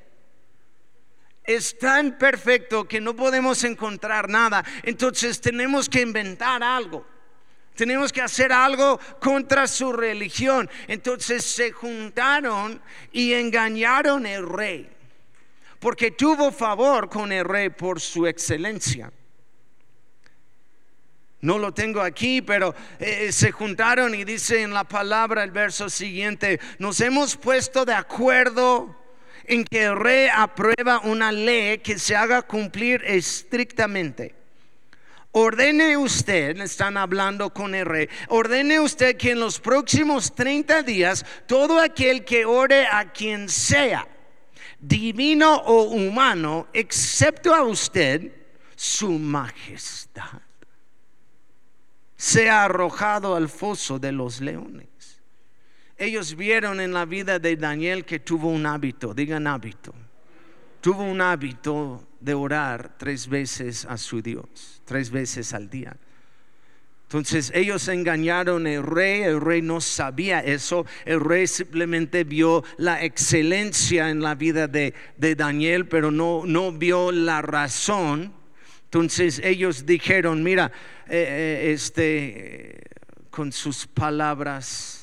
es 1.44 1.78
tan 1.78 2.18
perfecto 2.18 2.87
que 2.87 3.00
no 3.00 3.14
podemos 3.16 3.64
encontrar 3.64 4.28
nada. 4.28 4.64
Entonces 4.82 5.40
tenemos 5.40 5.88
que 5.88 6.00
inventar 6.00 6.62
algo. 6.62 7.06
Tenemos 7.75 8.12
que 8.12 8.20
hacer 8.20 8.52
algo 8.52 9.00
contra 9.20 9.66
su 9.66 9.92
religión. 9.92 10.68
Entonces 10.88 11.44
se 11.44 11.72
juntaron 11.72 12.80
y 13.12 13.32
engañaron 13.32 14.26
al 14.26 14.49
rey. 14.49 14.88
Porque 15.80 16.12
tuvo 16.12 16.52
favor 16.52 17.08
con 17.08 17.32
el 17.32 17.44
rey 17.44 17.70
por 17.70 18.00
su 18.00 18.26
excelencia. 18.26 19.11
No 21.40 21.58
lo 21.58 21.75
tengo 21.75 22.00
aquí, 22.00 22.40
pero 22.40 22.72
eh, 23.00 23.32
se 23.32 23.50
juntaron 23.50 24.14
y 24.14 24.22
dice 24.22 24.62
en 24.62 24.72
la 24.72 24.84
palabra 24.84 25.42
el 25.42 25.50
verso 25.50 25.90
siguiente, 25.90 26.61
nos 26.78 27.00
hemos 27.00 27.37
puesto 27.37 27.84
de 27.84 27.94
acuerdo 27.94 29.01
en 29.46 29.64
que 29.64 29.84
el 29.84 29.96
rey 29.96 30.28
aprueba 30.32 31.00
una 31.00 31.32
ley 31.32 31.78
que 31.78 31.99
se 31.99 32.14
haga 32.14 32.42
cumplir 32.42 33.02
estrictamente. 33.04 34.34
Ordene 35.32 35.96
usted, 35.96 36.61
están 36.61 36.99
hablando 36.99 37.54
con 37.54 37.75
el 37.75 37.87
rey, 37.87 38.08
ordene 38.28 38.80
usted 38.80 39.16
que 39.16 39.30
en 39.30 39.40
los 39.40 39.58
próximos 39.61 40.34
30 40.34 40.82
días 40.82 41.25
todo 41.46 41.80
aquel 41.80 42.25
que 42.25 42.44
ore 42.44 42.87
a 42.87 43.12
quien 43.12 43.49
sea, 43.49 44.06
divino 44.78 45.56
o 45.56 45.84
humano, 45.84 46.68
excepto 46.75 47.54
a 47.54 47.62
usted, 47.62 48.30
su 48.76 49.18
majestad, 49.18 50.42
sea 52.16 52.64
arrojado 52.64 53.34
al 53.34 53.49
foso 53.49 53.99
de 53.99 54.12
los 54.12 54.40
leones 54.40 54.91
ellos 56.02 56.35
vieron 56.35 56.80
en 56.80 56.92
la 56.92 57.04
vida 57.04 57.38
de 57.38 57.54
Daniel 57.56 58.04
que 58.04 58.18
tuvo 58.18 58.49
un 58.49 58.66
hábito, 58.66 59.14
digan 59.14 59.47
hábito, 59.47 59.94
tuvo 60.80 61.04
un 61.04 61.21
hábito 61.21 62.09
de 62.18 62.35
orar 62.35 62.97
tres 62.99 63.28
veces 63.28 63.85
a 63.85 63.97
su 63.97 64.21
Dios, 64.21 64.82
tres 64.85 65.11
veces 65.11 65.54
al 65.54 65.71
día. 65.71 65.97
Entonces 67.04 67.52
ellos 67.54 67.87
engañaron 67.87 68.66
al 68.66 68.82
rey, 68.82 69.23
el 69.23 69.40
rey 69.40 69.62
no 69.62 69.80
sabía 69.80 70.40
eso, 70.40 70.87
el 71.04 71.21
rey 71.21 71.47
simplemente 71.47 72.24
vio 72.24 72.64
la 72.79 73.05
excelencia 73.05 74.11
en 74.11 74.22
la 74.22 74.35
vida 74.35 74.66
de, 74.66 74.94
Daniel, 75.37 75.87
pero 75.87 76.11
no, 76.11 76.42
no 76.44 76.72
vio 76.72 77.12
la 77.12 77.42
razón. 77.42 78.33
Entonces 78.85 79.40
ellos 79.44 79.87
dijeron, 79.87 80.42
mira, 80.42 80.72
eh, 81.07 81.27
eh, 81.29 81.72
este, 81.72 82.81
con 83.31 83.53
sus 83.53 83.87
palabras, 83.87 85.02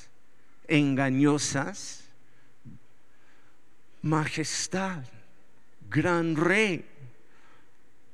engañosas. 0.69 2.05
Majestad, 4.01 5.03
gran 5.89 6.36
rey, 6.36 6.86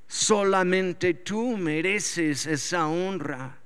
solamente 0.07 1.13
tú 1.13 1.57
mereces 1.57 2.47
esa 2.47 2.87
honra. 2.87 3.59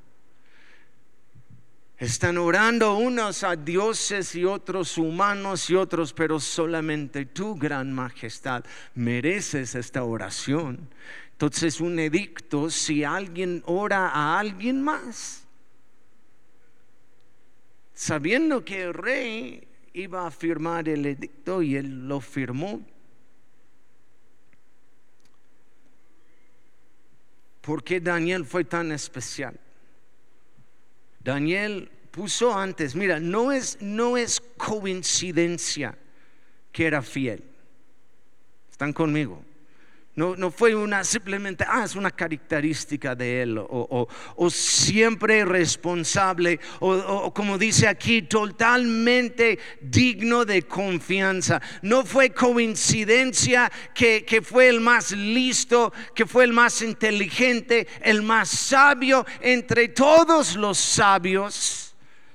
Están 1.97 2.37
orando 2.37 2.95
unos 2.95 3.43
a 3.43 3.57
dioses 3.57 4.33
y 4.35 4.45
otros 4.45 4.97
humanos 4.97 5.69
y 5.69 5.75
otros, 5.75 6.13
pero 6.13 6.39
solamente 6.39 7.25
tú, 7.25 7.55
gran 7.55 7.91
majestad, 7.91 8.63
mereces 8.95 9.75
esta 9.75 10.03
oración. 10.03 10.89
Entonces 11.33 11.81
un 11.81 11.99
edicto, 11.99 12.69
si 12.69 13.03
alguien 13.03 13.63
ora 13.65 14.09
a 14.09 14.39
alguien 14.39 14.81
más, 14.81 15.45
sabiendo 17.99 18.63
que 18.63 18.83
el 18.83 18.93
rey 18.93 19.67
iba 19.91 20.25
a 20.25 20.31
firmar 20.31 20.87
el 20.87 21.05
edicto 21.05 21.61
y 21.61 21.75
él 21.75 22.07
lo 22.07 22.21
firmó. 22.21 22.79
¿Por 27.59 27.83
qué 27.83 27.99
Daniel 27.99 28.45
fue 28.45 28.63
tan 28.63 28.93
especial? 28.93 29.59
Daniel 31.19 31.91
puso 32.09 32.57
antes, 32.57 32.95
mira, 32.95 33.19
no 33.19 33.51
es, 33.51 33.77
no 33.81 34.15
es 34.15 34.39
coincidencia 34.39 35.97
que 36.71 36.87
era 36.87 37.01
fiel. 37.01 37.43
¿Están 38.71 38.93
conmigo? 38.93 39.43
No, 40.19 40.51
fue 40.51 40.75
una 40.75 41.05
simplemente, 41.05 41.63
ah, 41.65 41.83
es 41.85 41.95
una 41.95 42.11
característica 42.11 43.15
de 43.15 43.41
él, 43.41 43.57
o, 43.57 44.49
siempre 44.49 45.45
responsable, 45.45 46.59
o, 46.81 47.33
como 47.33 47.57
dice 47.57 47.87
aquí, 47.87 48.23
totalmente 48.23 49.57
digno 49.79 50.43
de 50.43 50.63
confianza. 50.63 51.61
No 51.83 52.03
fue 52.03 52.31
coincidencia 52.31 53.71
que, 53.95 54.25
que 54.25 54.41
fue 54.41 54.67
el 54.67 54.81
más 54.81 55.13
listo, 55.13 55.93
que 56.13 56.25
fue 56.25 56.43
el 56.43 56.51
más 56.51 56.81
inteligente, 56.81 57.87
el 58.01 58.21
más 58.21 58.49
sabio 58.49 59.25
entre 59.39 59.87
todos 59.87 60.57
los 60.57 60.77
sabios 60.77 61.88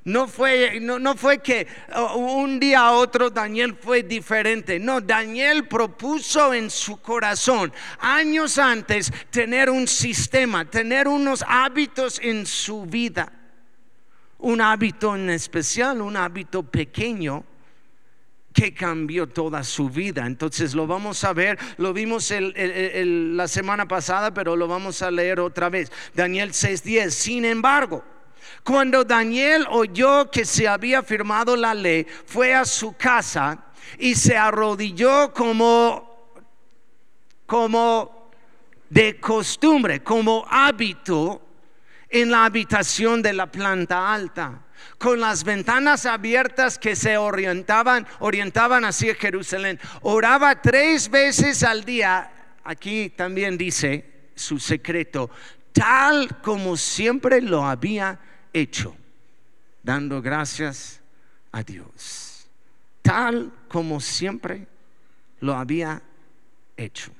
no 0.04 0.28
fue, 0.28 0.80
no, 0.80 1.16
fue 1.16 1.38
que 1.38 1.66
un 2.14 2.60
día 2.60 2.80
a 2.80 2.92
otro 2.92 3.30
Daniel 3.30 3.74
fue 3.80 4.02
diferente. 4.02 4.78
No, 4.78 5.00
Daniel 5.00 5.66
propuso 5.66 6.52
en 6.52 6.68
su 6.70 7.00
corazón 7.00 7.72
años 7.98 8.58
antes 8.58 9.10
tener 9.30 9.70
un 9.70 9.88
sistema, 9.88 10.66
tener 10.66 11.08
unos 11.08 11.42
hábitos 11.48 12.20
en 12.22 12.44
su 12.44 12.84
vida. 12.84 13.32
Un 14.38 14.60
hábito 14.60 15.16
en 15.16 15.30
especial, 15.30 16.02
un 16.02 16.18
hábito 16.18 16.62
pequeño 16.62 17.42
que 18.52 18.74
cambió 18.74 19.26
toda 19.26 19.64
su 19.64 19.88
vida. 19.88 20.26
Entonces 20.26 20.74
lo 20.74 20.86
vamos 20.86 21.24
a 21.24 21.32
ver, 21.32 21.58
lo 21.78 21.94
vimos 21.94 22.30
la 22.30 23.48
semana 23.48 23.88
pasada, 23.88 24.34
pero 24.34 24.54
lo 24.54 24.68
vamos 24.68 25.00
a 25.00 25.10
leer 25.10 25.40
otra 25.40 25.70
vez. 25.70 25.90
Daniel 26.12 26.50
6:10. 26.50 27.10
Sin 27.10 27.46
embargo, 27.46 28.04
cuando 28.62 29.04
Daniel 29.04 29.66
oyó 29.70 30.30
que 30.30 30.44
se 30.44 30.66
había 30.68 31.02
firmado 31.02 31.56
la 31.56 31.74
ley, 31.74 32.06
fue 32.26 32.54
a 32.54 32.64
su 32.64 32.96
casa 32.96 33.66
y 33.98 34.14
se 34.14 34.36
arrodilló 34.36 35.32
como, 35.32 36.38
como 37.46 38.30
de 38.88 39.20
costumbre, 39.20 40.02
como 40.02 40.46
hábito 40.48 41.42
en 42.08 42.30
la 42.30 42.44
habitación 42.44 43.22
de 43.22 43.32
la 43.32 43.46
planta 43.46 44.12
alta 44.12 44.60
con 44.98 45.20
las 45.20 45.44
ventanas 45.44 46.06
abiertas 46.06 46.78
que 46.78 46.96
se 46.96 47.16
orientaban, 47.16 48.06
orientaban 48.20 48.84
hacia 48.84 49.14
Jerusalén. 49.14 49.78
Oraba 50.02 50.60
tres 50.60 51.10
veces 51.10 51.62
al 51.62 51.84
día. 51.84 52.30
Aquí 52.64 53.10
también 53.10 53.58
dice 53.58 54.30
su 54.34 54.58
secreto, 54.58 55.30
tal 55.72 56.40
como 56.40 56.76
siempre 56.76 57.40
lo 57.40 57.64
había 57.64 58.18
hecho, 58.54 58.96
dando 59.82 60.22
gracias 60.22 61.00
a 61.52 61.62
Dios, 61.62 62.46
tal 63.02 63.52
como 63.68 64.00
siempre 64.00 64.66
lo 65.40 65.54
había 65.54 66.02
hecho. 66.76 67.12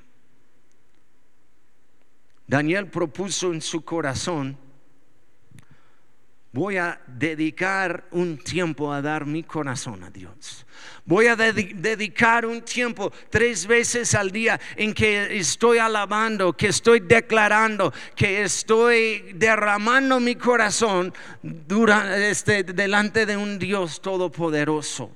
Daniel 2.47 2.87
propuso 2.87 3.53
en 3.53 3.61
su 3.61 3.83
corazón 3.83 4.57
voy 6.55 6.77
a 6.77 7.01
dedicar 7.05 8.05
un 8.11 8.37
tiempo 8.37 8.93
a 8.93 9.01
dar 9.01 9.25
mi 9.25 9.43
corazón 9.43 10.05
a 10.05 10.09
Dios. 10.09 10.65
Voy 11.03 11.27
a 11.27 11.35
dedicar 11.35 12.45
un 12.45 12.61
tiempo 12.61 13.11
tres 13.29 13.67
veces 13.67 14.15
al 14.15 14.31
día 14.31 14.57
en 14.77 14.93
que 14.93 15.37
estoy 15.37 15.79
alabando, 15.79 16.53
que 16.53 16.67
estoy 16.67 17.01
declarando, 17.01 17.93
que 18.15 18.43
estoy 18.43 19.33
derramando 19.35 20.21
mi 20.21 20.35
corazón 20.35 21.13
este, 22.15 22.63
delante 22.63 23.25
de 23.25 23.35
un 23.35 23.59
Dios 23.59 24.01
todopoderoso. 24.01 25.11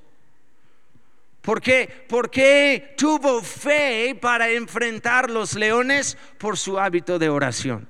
¿Por 1.40 1.62
qué? 1.62 2.04
Porque 2.06 2.92
tuvo 2.98 3.42
fe 3.42 4.14
para 4.20 4.50
enfrentar 4.50 5.30
los 5.30 5.54
leones 5.54 6.18
por 6.36 6.58
su 6.58 6.78
hábito 6.78 7.18
de 7.18 7.30
oración. 7.30 7.88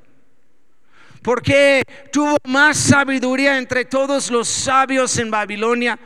Porque 1.23 1.83
tuvo 2.13 2.37
más 2.45 2.77
sabiduría 2.79 3.59
entre 3.59 3.85
todos 3.85 4.31
los 4.31 4.49
sabios 4.49 5.19
en 5.19 5.31
Babilonia, 5.31 5.99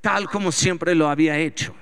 tal 0.00 0.28
como 0.28 0.52
siempre 0.52 0.94
lo 0.94 1.08
había 1.08 1.38
hecho. 1.38 1.74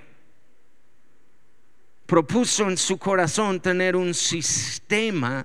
Propuso 2.07 2.69
en 2.69 2.77
su 2.77 2.97
corazón 2.97 3.61
tener 3.61 3.97
un 3.97 4.15
sistema 4.15 5.45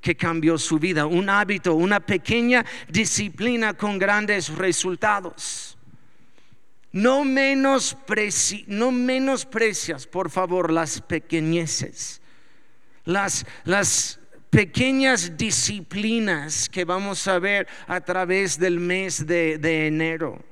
que 0.00 0.16
cambió 0.16 0.56
su 0.58 0.78
vida, 0.78 1.06
un 1.06 1.28
hábito, 1.28 1.74
una 1.74 1.98
pequeña 1.98 2.64
disciplina 2.88 3.74
con 3.74 3.98
grandes 3.98 4.50
resultados. 4.50 5.76
No, 6.92 7.24
no 7.24 8.92
menosprecias, 8.92 10.06
por 10.06 10.30
favor, 10.30 10.72
las 10.72 11.00
pequeñeces, 11.00 12.22
las, 13.04 13.44
las 13.64 14.20
pequeñas 14.56 15.36
disciplinas 15.36 16.66
que 16.70 16.86
vamos 16.86 17.28
a 17.28 17.38
ver 17.38 17.68
a 17.86 18.00
través 18.00 18.58
del 18.58 18.80
mes 18.80 19.26
de, 19.26 19.86
enero. 19.86 20.42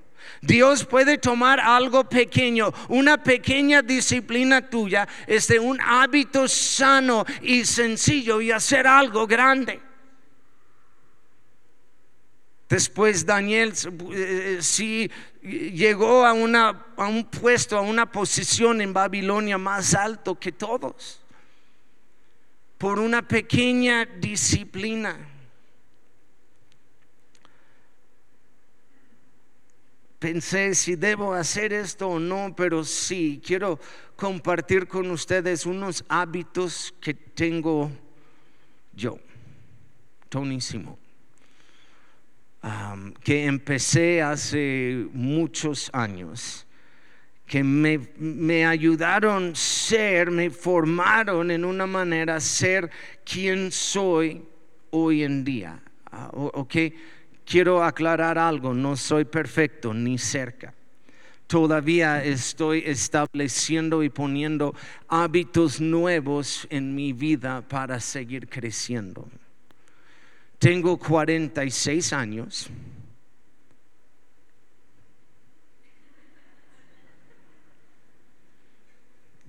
Dios 0.42 0.84
puede 0.84 1.16
tomar 1.16 1.58
algo 1.58 2.06
pequeño, 2.06 2.70
una 2.90 3.22
pequeña 3.22 3.80
disciplina 3.80 4.68
tuya, 4.68 5.08
este 5.26 5.58
un 5.58 5.80
hábito 5.80 6.46
sano 6.48 7.24
y 7.40 7.64
sencillo 7.64 8.42
y 8.42 8.50
hacer 8.50 8.86
algo 8.86 9.26
grande. 9.26 9.80
Después 12.68 13.24
Daniel 13.24 13.72
eh, 14.12 14.58
sí 14.60 15.10
llegó 15.40 16.26
a, 16.26 16.34
una, 16.34 16.88
a 16.98 17.06
un 17.06 17.24
puesto, 17.24 17.78
a 17.78 17.80
una 17.80 18.12
posición 18.12 18.82
en 18.82 18.92
Babilonia 18.92 19.56
más 19.56 19.94
alto 19.94 20.38
que 20.38 20.52
todos 20.52 21.23
por 22.84 22.98
una 22.98 23.26
pequeña 23.26 24.04
disciplina. 24.04 25.16
Pensé 30.18 30.74
si 30.74 30.94
debo 30.94 31.32
hacer 31.32 31.72
esto 31.72 32.10
o 32.10 32.20
no, 32.20 32.54
pero 32.54 32.84
sí, 32.84 33.40
quiero 33.42 33.80
compartir 34.16 34.86
con 34.86 35.10
ustedes 35.10 35.64
unos 35.64 36.04
hábitos 36.10 36.94
que 37.00 37.14
tengo 37.14 37.90
yo, 38.92 39.18
tonísimo, 40.28 40.98
que 43.22 43.46
empecé 43.46 44.20
hace 44.20 45.08
muchos 45.14 45.88
años 45.94 46.66
que 47.46 47.62
me, 47.62 47.98
me, 48.18 48.64
ayudaron 48.66 49.54
ser, 49.54 50.30
me 50.30 50.50
formaron 50.50 51.50
en 51.50 51.64
una 51.64 51.86
manera 51.86 52.40
ser 52.40 52.90
quien 53.24 53.70
soy 53.70 54.42
hoy 54.90 55.22
en 55.24 55.44
día. 55.44 55.80
Ah, 56.10 56.30
ok, 56.32 56.74
quiero 57.44 57.84
aclarar 57.84 58.38
algo, 58.38 58.72
no 58.72 58.96
soy 58.96 59.24
perfecto 59.24 59.92
ni 59.92 60.18
cerca. 60.18 60.72
Todavía 61.46 62.24
estoy 62.24 62.82
estableciendo 62.86 64.02
y 64.02 64.08
poniendo 64.08 64.74
hábitos 65.08 65.80
nuevos 65.80 66.66
en 66.70 66.94
mi 66.94 67.12
vida 67.12 67.60
para 67.60 68.00
seguir 68.00 68.48
creciendo. 68.48 69.28
Tengo 70.58 70.96
46 70.96 72.12
años 72.14 72.70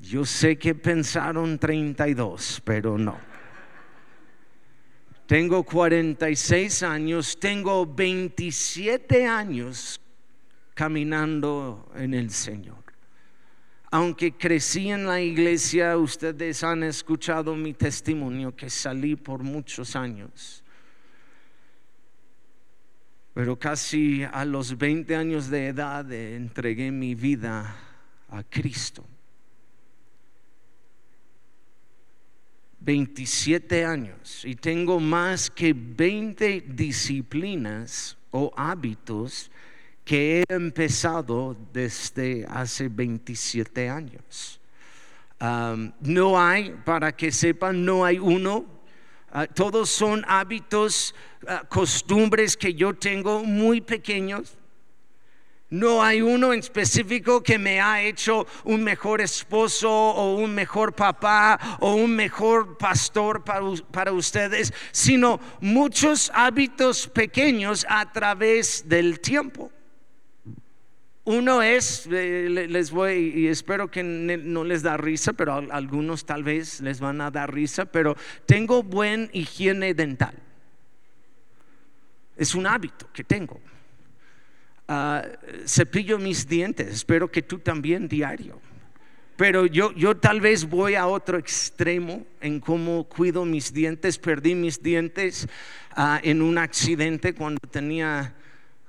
Yo 0.06 0.24
sé 0.24 0.56
que 0.56 0.76
pensaron 0.76 1.58
32, 1.58 2.62
pero 2.63 2.96
no. 2.96 3.18
Tengo 5.26 5.63
46 5.63 6.84
años, 6.84 7.39
tengo 7.39 7.88
27 7.88 9.26
años 9.26 10.00
caminando 10.76 11.91
en 11.96 12.13
el 12.13 12.30
Señor. 12.30 12.84
Aunque 13.89 14.34
crecí 14.34 14.89
en 14.89 15.08
la 15.08 15.20
iglesia, 15.20 15.98
ustedes 15.98 16.63
han 16.63 16.84
escuchado 16.84 17.56
mi 17.56 17.74
testimonio 17.74 18.56
que 18.56 18.70
salí 18.70 19.15
por 19.15 19.41
muchos 19.41 19.96
años. 19.96 20.63
Pero 23.34 23.58
casi 23.58 24.24
a 24.24 24.46
los 24.46 24.78
20 24.78 25.15
años 25.15 25.50
de 25.50 25.70
edad 25.70 26.12
entregué 26.12 26.91
mi 26.91 27.15
vida 27.15 27.76
a 28.30 28.44
Cristo. 28.44 29.04
27 32.86 33.84
años 33.84 34.45
y 34.45 34.56
tengo 34.56 35.00
más 35.00 35.50
que 35.50 35.74
20 35.74 36.65
disciplinas 36.67 38.15
o 38.30 38.54
hábitos 38.56 39.50
que 40.04 40.43
he 40.48 40.54
empezado 40.54 41.58
desde 41.74 42.45
hace 42.48 42.88
27 42.88 43.89
años. 43.89 44.62
no 46.00 46.39
hay, 46.39 46.76
para 46.86 47.12
que 47.12 47.32
sepan, 47.32 47.84
no 47.84 48.06
hay 48.06 48.19
uno. 48.19 48.65
Ah, 49.32 49.48
todos 49.48 49.89
son 49.89 50.24
hábitos, 50.28 51.13
ah, 51.48 51.63
costumbres 51.67 52.56
que 52.56 52.74
yo 52.74 52.93
tengo 52.93 53.43
muy 53.43 53.82
pequeños 53.82 54.56
no 55.69 56.04
hay 56.04 56.21
uno 56.21 56.54
en 56.54 56.60
específico 56.60 57.41
que 57.41 57.58
me 57.58 57.82
ha 57.82 58.01
hecho 58.01 58.45
un 58.63 58.84
mejor 58.84 59.21
esposo 59.21 59.89
o 59.91 60.36
un 60.36 60.54
mejor 60.54 60.93
papá 60.93 61.78
o 61.80 61.95
un 61.95 62.15
mejor 62.15 62.78
pastor 62.78 63.43
para, 63.43 64.12
ustedes, 64.12 64.73
sino 64.91 65.39
muchos 65.62 66.32
hábitos 66.34 67.08
pequeños 67.08 67.86
a 67.89 68.12
través 68.12 68.88
del 68.88 69.19
tiempo. 69.19 69.71
Uno 71.23 71.63
es, 71.63 72.08
eh, 72.12 72.67
les 72.69 72.91
voy, 72.91 73.34
y 73.36 73.47
espero 73.47 73.89
que 73.89 74.04
no 74.04 74.63
les 74.63 74.84
da 74.84 74.95
risa, 74.95 75.34
pero 75.34 75.56
algunos 75.71 76.28
tal 76.28 76.43
vez 76.43 76.80
les 76.82 76.99
van 76.99 77.19
a 77.19 77.32
dar 77.32 77.51
risa, 77.51 77.86
pero 77.86 78.15
tengo 78.45 78.84
buen 78.84 79.32
higiene 79.34 79.95
dental. 79.95 80.36
Es 82.38 82.54
un 82.54 82.67
hábito 82.67 83.10
que 83.12 83.23
tengo. 83.23 83.60
Ah, 84.88 85.26
cepillo 85.65 86.19
mis 86.19 86.48
dientes, 86.48 86.88
espero 86.88 87.32
que 87.32 87.41
tú 87.41 87.60
también 87.60 88.08
diario. 88.08 88.60
Pero 89.36 89.65
yo, 89.65 89.91
yo 89.93 90.15
tal 90.15 90.39
vez 90.39 90.69
voy 90.69 90.95
a 90.95 91.08
otro 91.08 91.38
extremo 91.38 92.26
en 92.39 92.60
cómo 92.60 93.04
cuido 93.04 93.43
mis 93.43 93.74
dientes. 93.74 94.17
Perdí 94.17 94.56
mis 94.56 94.82
dientes 94.82 95.48
ah, 95.91 96.21
en 96.24 96.41
un 96.41 96.58
accidente 96.58 97.34
cuando 97.34 97.60
tenía 97.69 98.34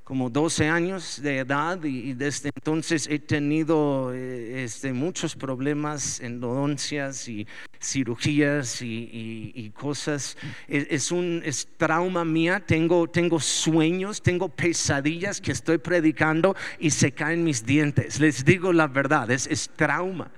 como 0.07 0.31
12 0.31 0.69
años 0.69 1.21
de 1.21 1.39
edad 1.39 1.83
y, 1.83 2.13
desde 2.13 2.51
entonces 2.55 3.09
he 3.11 3.19
tenido 3.19 4.13
eh, 4.15 4.63
este, 4.63 4.93
muchos 4.93 5.35
problemas, 5.35 6.21
endodoncias 6.21 7.29
y 7.29 7.45
cirugías 7.83 8.83
y, 8.83 9.73
cosas. 9.75 10.37
Es, 10.69 11.11
un 11.11 11.43
trauma 11.77 12.25
mía, 12.25 12.63
tengo, 12.65 13.09
tengo 13.09 13.41
sueños, 13.41 14.23
tengo 14.23 14.49
pesadillas 14.49 15.41
que 15.41 15.51
estoy 15.51 15.79
predicando 15.79 16.55
y 16.79 16.91
se 16.91 17.11
caen 17.11 17.43
mis 17.43 17.67
dientes. 17.67 18.21
Les 18.21 18.45
digo 18.45 18.73
la 18.73 18.87
verdad, 18.87 19.29
es 19.33 19.71
trauma. 19.75 20.31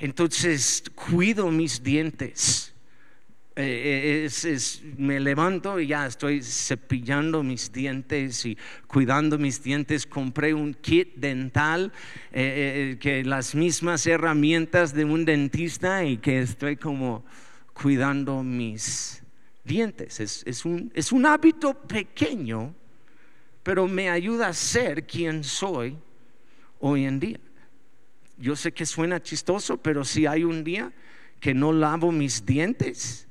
Entonces 0.00 0.84
cuido 0.94 1.50
mis 1.50 1.82
dientes. 1.82 2.73
Eh, 3.56 4.26
eh, 4.26 4.58
me 4.96 5.20
levanto 5.20 5.78
y 5.78 5.86
ya 5.86 6.06
estoy 6.06 6.42
cepillando 6.42 7.44
mis 7.44 7.70
dientes 7.70 8.44
y 8.46 8.58
cuidando 8.88 9.38
mis 9.38 9.62
dientes. 9.62 10.06
Compré 10.06 10.52
un 10.52 10.74
kit 10.74 11.14
dental, 11.14 11.92
eh, 12.32 12.96
que 12.98 13.22
las 13.22 13.54
mismas 13.54 14.08
herramientas 14.08 14.92
de 14.92 15.04
un 15.04 15.24
dentista 15.24 16.04
y 16.04 16.16
que 16.16 16.40
estoy 16.40 16.76
como 16.76 17.24
cuidando 17.72 18.42
mis 18.42 19.22
dientes. 19.62 20.18
Es 20.44 20.64
un 21.12 21.26
hábito 21.26 21.74
pequeño, 21.74 22.74
pero 23.62 23.86
me 23.86 24.10
ayuda 24.10 24.48
a 24.48 24.52
ser 24.52 25.06
quien 25.06 25.44
soy 25.44 25.96
hoy 26.80 27.04
en 27.04 27.20
día. 27.20 27.40
Yo 28.36 28.56
sé 28.56 28.72
que 28.72 28.84
suena 28.84 29.22
chistoso, 29.22 29.76
pero 29.76 30.04
si 30.04 30.26
hay 30.26 30.42
un 30.42 30.64
día 30.64 30.92
que 31.38 31.54
no 31.54 31.72
lavo 31.72 32.10
mis 32.10 32.44
dientes, 32.44 33.23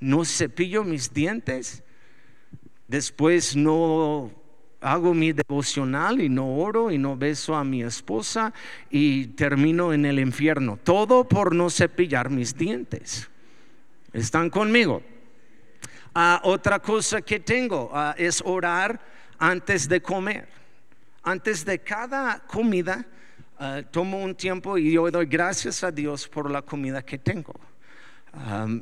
no 0.00 0.24
cepillo 0.24 0.84
mis 0.84 1.12
dientes, 1.12 1.82
Después 2.88 3.54
no 3.54 4.32
hago 4.80 5.12
mi 5.12 5.32
devocional 5.32 6.22
y 6.22 6.30
no 6.30 6.56
oro 6.56 6.90
y 6.90 6.96
no 6.96 7.18
beso 7.18 7.54
a 7.54 7.62
mi 7.62 7.82
esposa 7.82 8.54
y 8.88 9.26
termino 9.28 9.92
en 9.92 10.06
el 10.06 10.18
infierno. 10.18 10.78
Todo 10.82 11.28
por 11.28 11.54
no 11.54 11.68
cepillar 11.68 12.30
mis 12.30 12.56
dientes. 12.56 13.28
¿Están 14.14 14.48
conmigo? 14.48 15.02
Ah, 16.14 16.40
otra 16.44 16.80
cosa 16.80 17.20
que 17.20 17.40
tengo 17.40 17.90
ah, 17.92 18.14
es 18.16 18.42
orar 18.42 18.98
antes 19.38 19.86
de 19.86 20.00
comer. 20.00 20.48
Antes 21.22 21.66
de 21.66 21.80
cada 21.80 22.38
comida, 22.46 23.04
ah, 23.58 23.82
tomo 23.90 24.24
un 24.24 24.34
tiempo 24.34 24.78
y 24.78 24.92
yo 24.92 25.10
doy 25.10 25.26
gracias 25.26 25.84
a 25.84 25.92
Dios 25.92 26.26
por 26.26 26.50
la 26.50 26.62
comida 26.62 27.02
que 27.02 27.18
tengo. 27.18 27.52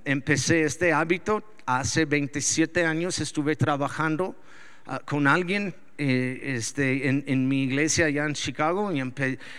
Empecé 0.05 0.63
este 0.63 0.93
hábito 0.93 1.43
hace 1.67 2.05
27 2.05 2.85
años, 2.85 3.19
estuve 3.19 3.57
trabajando 3.57 4.37
con 5.05 5.27
alguien 5.27 5.75
eh, 5.99 6.57
este, 6.57 7.09
en, 7.09 7.49
mi 7.49 7.63
iglesia 7.63 8.07
allá 8.07 8.27
en 8.27 8.35
Chicago 8.35 8.93
y 8.93 9.03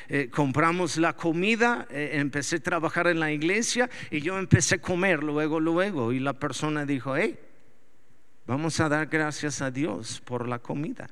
eh, 0.10 0.30
compramos 0.30 0.98
la 0.98 1.14
comida, 1.14 1.88
eh, 1.90 2.12
empecé 2.14 2.58
a 2.58 2.60
trabajar 2.60 3.08
en 3.08 3.20
la 3.20 3.32
iglesia 3.32 3.90
y 4.12 4.22
yo 4.22 4.38
empecé 4.38 4.76
a 4.76 4.78
comer 4.82 5.24
luego, 5.24 5.60
luego. 5.60 6.14
Y 6.14 6.20
la 6.20 6.34
persona 6.34 6.86
dijo, 6.86 7.16
hey, 7.16 7.40
vamos 8.46 8.80
a 8.80 8.88
dar 8.88 9.08
gracias 9.08 9.64
a 9.64 9.72
Dios 9.72 10.22
por 10.24 10.48
la 10.48 10.60
comida. 10.60 11.10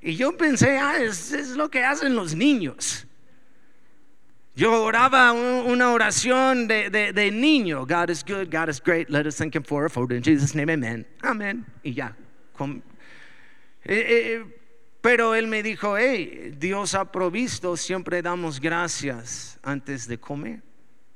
Y 0.00 0.14
yo 0.14 0.36
pensé, 0.36 0.78
ah, 0.78 1.02
es, 1.02 1.32
es 1.32 1.48
lo 1.50 1.68
que 1.68 1.84
hacen 1.84 2.14
los 2.14 2.36
niños. 2.36 3.08
Yo 4.60 4.82
oraba 4.82 5.32
una 5.32 5.90
oración 5.90 6.68
de, 6.68 6.90
de, 6.90 7.30
niño. 7.30 7.86
God 7.86 8.10
is 8.10 8.22
good, 8.22 8.50
God 8.50 8.68
is 8.68 8.78
great. 8.78 9.08
Let 9.08 9.26
us 9.26 9.38
thank 9.38 9.56
Him 9.56 9.62
for 9.62 9.84
our 9.84 10.12
In 10.12 10.22
Jesus' 10.22 10.54
name, 10.54 10.68
amen. 10.68 11.06
Amen. 11.22 11.64
Y 11.82 11.94
ya. 11.94 12.14
Pero 15.00 15.34
él 15.34 15.46
me 15.46 15.62
dijo, 15.62 15.96
hey, 15.96 16.54
Dios 16.58 16.94
ha 16.94 17.10
provisto, 17.10 17.74
siempre 17.78 18.20
damos 18.20 18.60
gracias 18.60 19.58
antes 19.62 20.06
de 20.06 20.18
comer. 20.18 20.62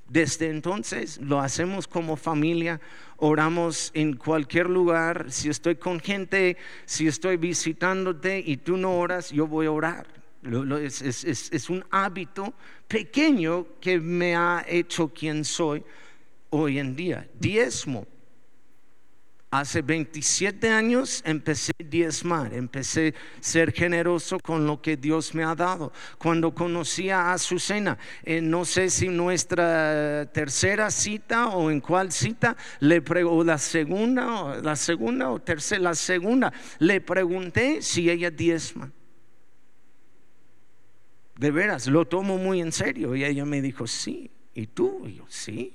Desde 0.09 0.49
entonces 0.49 1.19
lo 1.21 1.39
hacemos 1.39 1.87
como 1.87 2.17
familia, 2.17 2.81
oramos 3.19 3.91
en 3.93 4.17
cualquier 4.17 4.71
lugar. 4.71 5.27
Si 5.29 5.51
estoy 5.51 5.77
con 5.77 6.01
gente, 6.01 6.57
si 6.87 7.09
estoy 7.09 7.37
visitándote 7.37 8.43
y 8.43 8.57
tú 8.57 8.79
no 8.79 8.97
oras, 8.97 9.33
yo 9.33 9.47
voy 9.47 9.67
a 9.67 9.71
orar. 9.71 10.24
Es, 10.45 11.71
un 11.71 11.85
hábito 11.91 12.55
pequeño 12.87 13.67
que 13.81 13.99
me 13.99 14.37
ha 14.37 14.65
hecho 14.69 15.09
quien 15.09 15.45
soy 15.45 15.83
hoy 16.51 16.79
en 16.79 16.95
día. 16.95 17.29
Diezmo 17.39 18.07
Hace 19.55 19.83
27 19.83 20.69
años 20.69 21.23
empecé 21.25 21.71
a 21.81 21.85
diezmar, 21.85 22.53
empecé 22.53 23.15
a 23.39 23.41
ser 23.41 23.73
generoso 23.73 24.41
con 24.41 24.67
lo 24.67 24.83
que 24.83 24.97
Dios 24.97 25.33
me 25.33 25.45
ha 25.45 25.55
dado. 25.55 25.93
Cuando 26.19 26.53
conocí 26.53 27.09
a 27.09 27.33
Azucena, 27.33 27.97
eh, 28.25 28.41
no 28.41 28.65
sé 28.65 28.91
si 28.91 29.07
nuestra 29.07 30.29
tercera 30.33 30.91
cita 30.91 31.51
o 31.51 31.71
en 31.71 31.81
cuál 31.81 32.11
cita, 32.11 32.57
o 32.81 33.45
la 33.45 33.59
segunda, 33.59 34.61
la 34.61 34.75
segunda 34.75 35.31
o 35.31 35.39
tercera, 35.39 35.83
la 35.83 35.95
segunda, 35.95 36.53
le 36.81 37.01
pregunté 37.01 37.81
si 37.81 38.11
ella 38.11 38.33
diezma. 38.33 38.91
De 41.37 41.51
veras, 41.51 41.87
lo 41.87 42.07
tomo 42.07 42.39
muy 42.39 42.61
en 42.61 42.73
serio. 42.73 43.15
Y 43.17 43.25
ella 43.25 43.45
me 43.45 43.61
dijo, 43.61 43.87
sí. 43.87 44.31
¿Y 44.55 44.67
tú? 44.69 45.03
Y 45.07 45.15
yo, 45.17 45.25
sí. 45.29 45.75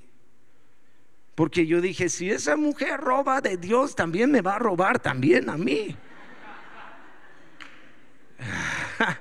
Porque 1.35 1.65
yo 1.65 1.81
dije, 1.81 2.09
si 2.09 2.29
esa 2.29 2.55
mujer 2.55 2.99
roba 2.99 3.41
de 3.41 3.57
Dios, 3.57 3.95
también 3.95 4.31
me 4.31 4.41
va 4.41 4.55
a 4.55 4.59
robar 4.59 4.99
también 4.99 5.49
a 5.49 5.57
mí. 5.57 5.95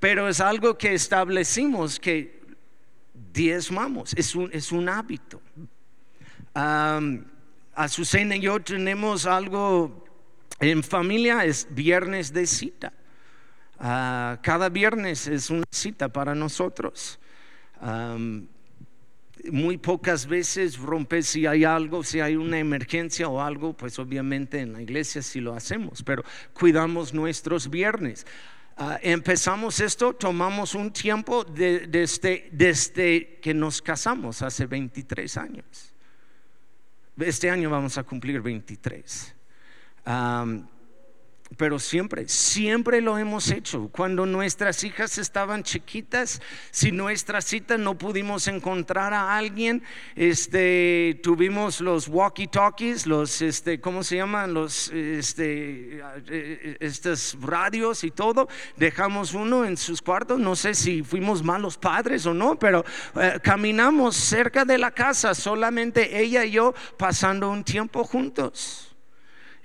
Pero 0.00 0.28
es 0.28 0.40
algo 0.40 0.78
que 0.78 0.94
establecimos 0.94 1.98
que 1.98 2.40
diezmamos, 3.32 4.14
es 4.14 4.34
un, 4.34 4.48
es 4.52 4.70
un 4.72 4.88
hábito. 4.88 5.40
Azucena 7.74 8.36
y 8.36 8.40
yo 8.40 8.60
tenemos 8.60 9.26
algo 9.26 10.04
en 10.60 10.82
familia, 10.82 11.44
es 11.44 11.66
viernes 11.70 12.32
de 12.32 12.46
cita. 12.46 12.92
Ah, 13.78 14.38
cada 14.42 14.68
viernes 14.68 15.26
es 15.26 15.50
una 15.50 15.64
cita 15.70 16.08
para 16.08 16.34
nosotros 16.34 17.18
muy 19.50 19.78
pocas 19.78 20.26
veces 20.26 20.78
rompe 20.78 21.22
si 21.22 21.46
hay 21.46 21.64
algo, 21.64 22.02
si 22.02 22.20
hay 22.20 22.36
una 22.36 22.58
emergencia 22.58 23.28
o 23.28 23.40
algo, 23.40 23.72
pues 23.72 23.98
obviamente 23.98 24.60
en 24.60 24.72
la 24.72 24.82
iglesia 24.82 25.22
sí 25.22 25.40
lo 25.40 25.54
hacemos, 25.54 26.02
pero 26.02 26.24
cuidamos 26.52 27.14
nuestros 27.14 27.70
viernes. 27.70 28.26
Ah, 28.76 28.98
empezamos 29.02 29.80
esto, 29.80 30.14
tomamos 30.14 30.74
un 30.74 30.92
tiempo 30.92 31.44
desde, 31.44 32.48
desde, 32.52 33.38
que 33.40 33.52
nos 33.52 33.82
casamos 33.82 34.42
hace 34.42 34.66
23 34.66 35.36
años. 35.36 35.94
Este 37.16 37.50
año 37.50 37.70
vamos 37.70 37.98
a 37.98 38.04
cumplir 38.04 38.40
23 38.40 39.34
pero 41.56 41.78
siempre, 41.78 42.28
siempre 42.28 43.00
lo 43.00 43.18
hemos 43.18 43.50
hecho. 43.50 43.88
Cuando 43.88 44.26
nuestras 44.26 44.84
hijas 44.84 45.18
estaban 45.18 45.62
chiquitas, 45.62 46.40
si 46.70 46.92
nuestra 46.92 47.40
cita 47.40 47.78
no 47.78 47.96
pudimos 47.96 48.46
encontrar 48.48 49.14
a 49.14 49.36
alguien, 49.36 49.82
este, 50.14 51.18
tuvimos 51.22 51.80
los 51.80 52.08
walkie-talkies, 52.08 53.06
los, 53.06 53.42
este, 53.42 53.80
¿cómo 53.80 54.04
se 54.04 54.16
llaman? 54.16 54.52
Los, 54.54 54.90
este, 54.90 56.02
estos 56.80 57.36
radios 57.40 58.04
y 58.04 58.10
todo. 58.10 58.48
Dejamos 58.76 59.34
uno 59.34 59.64
en 59.64 59.76
sus 59.76 60.02
cuartos. 60.02 60.38
No 60.38 60.54
sé 60.54 60.74
si 60.74 61.02
fuimos 61.02 61.42
malos 61.42 61.76
padres 61.76 62.26
o 62.26 62.34
no, 62.34 62.58
pero 62.58 62.84
eh, 63.16 63.38
caminamos 63.42 64.16
cerca 64.16 64.64
de 64.64 64.78
la 64.78 64.90
casa, 64.90 65.34
solamente 65.34 66.20
ella 66.20 66.44
y 66.44 66.52
yo 66.52 66.74
pasando 66.96 67.50
un 67.50 67.64
tiempo 67.64 68.04
juntos. 68.04 68.87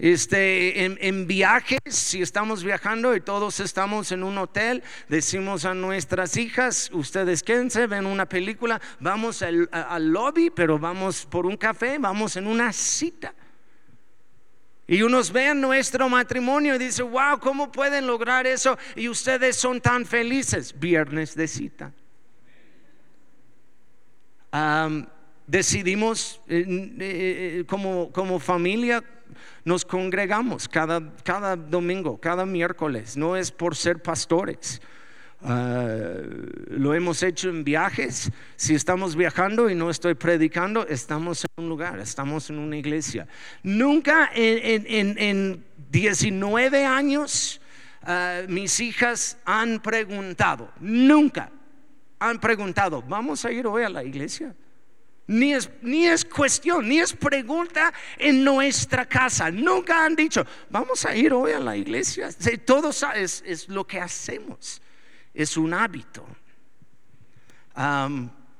Este, 0.04 0.84
en, 0.84 1.28
viajes, 1.28 1.80
si 1.86 2.22
estamos 2.22 2.62
viajando 2.62 3.16
y 3.16 3.22
todos 3.22 3.62
estamos 3.62 4.12
en 4.12 4.24
un 4.24 4.38
hotel, 4.38 4.84
decimos 5.08 5.64
a 5.64 5.74
nuestras 5.74 6.36
hijas, 6.36 6.90
ustedes 6.92 7.42
quédense, 7.42 7.88
ven 7.88 8.06
una 8.06 8.28
película, 8.28 8.82
vamos 9.00 9.42
al, 9.42 9.70
lobby, 10.12 10.50
pero 10.50 10.78
vamos 10.78 11.26
por 11.26 11.46
un 11.46 11.56
café, 11.56 12.00
vamos 12.00 12.36
en 12.36 12.48
una 12.48 12.74
cita. 12.74 13.34
Y 14.88 15.04
unos 15.04 15.32
ven 15.32 15.62
nuestro 15.62 16.10
matrimonio 16.10 16.76
y 16.76 16.80
dicen, 16.80 17.10
wow, 17.10 17.40
¿cómo 17.40 17.72
pueden 17.72 18.06
lograr 18.06 18.46
eso? 18.46 18.78
Y 18.98 19.08
ustedes 19.08 19.56
son 19.56 19.80
tan 19.80 20.06
felices. 20.06 20.78
Viernes 20.78 21.34
de 21.34 21.48
cita. 21.48 21.94
decidimos 25.48 26.42
eh, 26.50 26.66
eh, 27.00 27.64
como, 27.66 28.12
como 28.12 28.38
familia 28.38 29.02
nos 29.66 29.86
congregamos 29.86 30.68
cada, 30.68 31.14
cada 31.24 31.56
domingo, 31.56 32.20
cada 32.20 32.46
miércoles. 32.46 33.18
No 33.18 33.36
es 33.36 33.52
por 33.52 33.76
ser 33.76 34.02
pastores. 34.02 34.82
Ah, 35.46 36.16
lo 36.70 36.94
hemos 36.94 37.22
hecho 37.22 37.50
en 37.50 37.64
viajes. 37.64 38.32
Si 38.56 38.76
estamos 38.76 39.16
viajando 39.16 39.70
y 39.70 39.76
no 39.76 39.90
estoy 39.90 40.14
predicando, 40.16 40.88
estamos 40.88 41.44
en 41.44 41.64
un 41.64 41.70
lugar, 41.70 42.00
estamos 42.00 42.50
en 42.50 42.60
una 42.60 42.78
iglesia. 42.78 43.28
Nunca 43.62 44.30
en, 44.34 45.64
19 45.92 46.86
años 46.86 47.62
ah, 48.02 48.42
mis 48.48 48.80
hijas 48.80 49.38
han 49.46 49.80
preguntado, 49.80 50.72
nunca 50.80 51.52
han 52.20 52.40
preguntado, 52.40 53.02
¿vamos 53.02 53.44
a 53.44 53.52
ir 53.52 53.68
hoy 53.68 53.84
a 53.84 53.90
la 53.90 54.04
iglesia? 54.04 54.56
Ni 55.26 55.54
es, 55.54 55.70
ni 55.82 56.06
es 56.06 56.26
cuestión, 56.26 56.88
ni 56.88 57.00
es 57.00 57.14
pregunta 57.14 57.94
en 58.18 58.44
nuestra 58.44 59.06
casa. 59.06 59.50
Nunca 59.50 60.06
han 60.06 60.16
dicho, 60.16 60.46
vamos 60.70 61.06
a 61.06 61.16
ir 61.16 61.34
hoy 61.34 61.54
a 61.54 61.60
la 61.60 61.78
iglesia. 61.78 62.30
Todo 62.66 62.90
es, 63.16 63.44
es 63.46 63.70
lo 63.70 63.88
que 63.88 64.00
hacemos. 64.00 64.82
Es 65.34 65.56
un 65.56 65.74
hábito. 65.74 66.26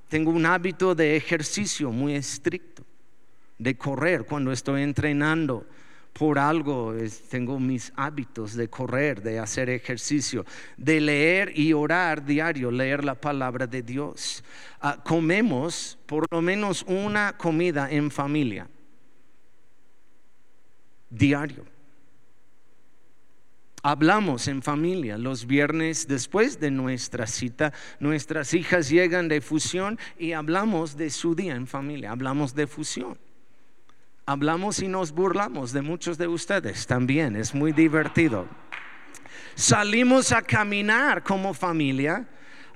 tengo 0.08 0.32
un 0.32 0.46
hábito 0.46 0.96
de 0.96 1.18
ejercicio 1.18 1.92
muy 1.92 2.16
estricto, 2.16 2.84
de 3.58 3.78
correr 3.78 4.26
cuando 4.26 4.52
estoy 4.52 4.84
entrenando 4.84 5.68
por 6.14 6.38
algo 6.38 6.94
tengo 7.30 7.60
mis 7.60 7.92
hábitos 7.96 8.54
de 8.54 8.70
correr, 8.70 9.22
de 9.22 9.40
hacer 9.40 9.70
ejercicio, 9.70 10.46
de 10.78 11.02
leer 11.02 11.58
y 11.58 11.74
orar 11.74 12.24
diario, 12.24 12.70
leer 12.70 13.04
la 13.04 13.16
palabra 13.16 13.66
de 13.66 13.82
Dios. 13.82 14.44
Ah, 14.80 15.02
comemos 15.04 15.98
por 16.06 16.28
lo 16.32 16.42
menos 16.42 16.84
una 16.88 17.36
comida 17.36 17.90
en 17.90 18.12
familia, 18.12 18.70
diario. 21.10 21.66
Hablamos 23.86 24.48
en 24.48 24.62
familia 24.62 25.18
los 25.18 25.46
viernes 25.46 26.08
después 26.08 26.60
de 26.60 26.72
nuestra 26.72 27.28
cita. 27.28 27.74
Nuestras 28.00 28.54
hijas 28.54 28.88
llegan 28.88 29.28
de 29.28 29.42
fusión 29.42 30.00
y 30.18 30.32
hablamos 30.32 30.96
de 30.96 31.10
su 31.10 31.36
día 31.36 31.56
en 31.56 31.68
familia. 31.68 32.12
Hablamos 32.12 32.56
de 32.56 32.68
fusión 32.68 33.18
Hablamos 34.26 34.82
y 34.82 34.88
nos 34.88 35.12
burlamos 35.12 35.74
de 35.74 35.82
muchos 35.82 36.18
de 36.18 36.28
ustedes 36.28 36.88
también, 36.88 37.36
es 37.36 37.54
muy 37.54 37.74
divertido. 37.74 38.48
Salimos 39.56 40.32
a 40.32 40.42
caminar 40.42 41.24
como 41.24 41.54
familia. 41.54 42.28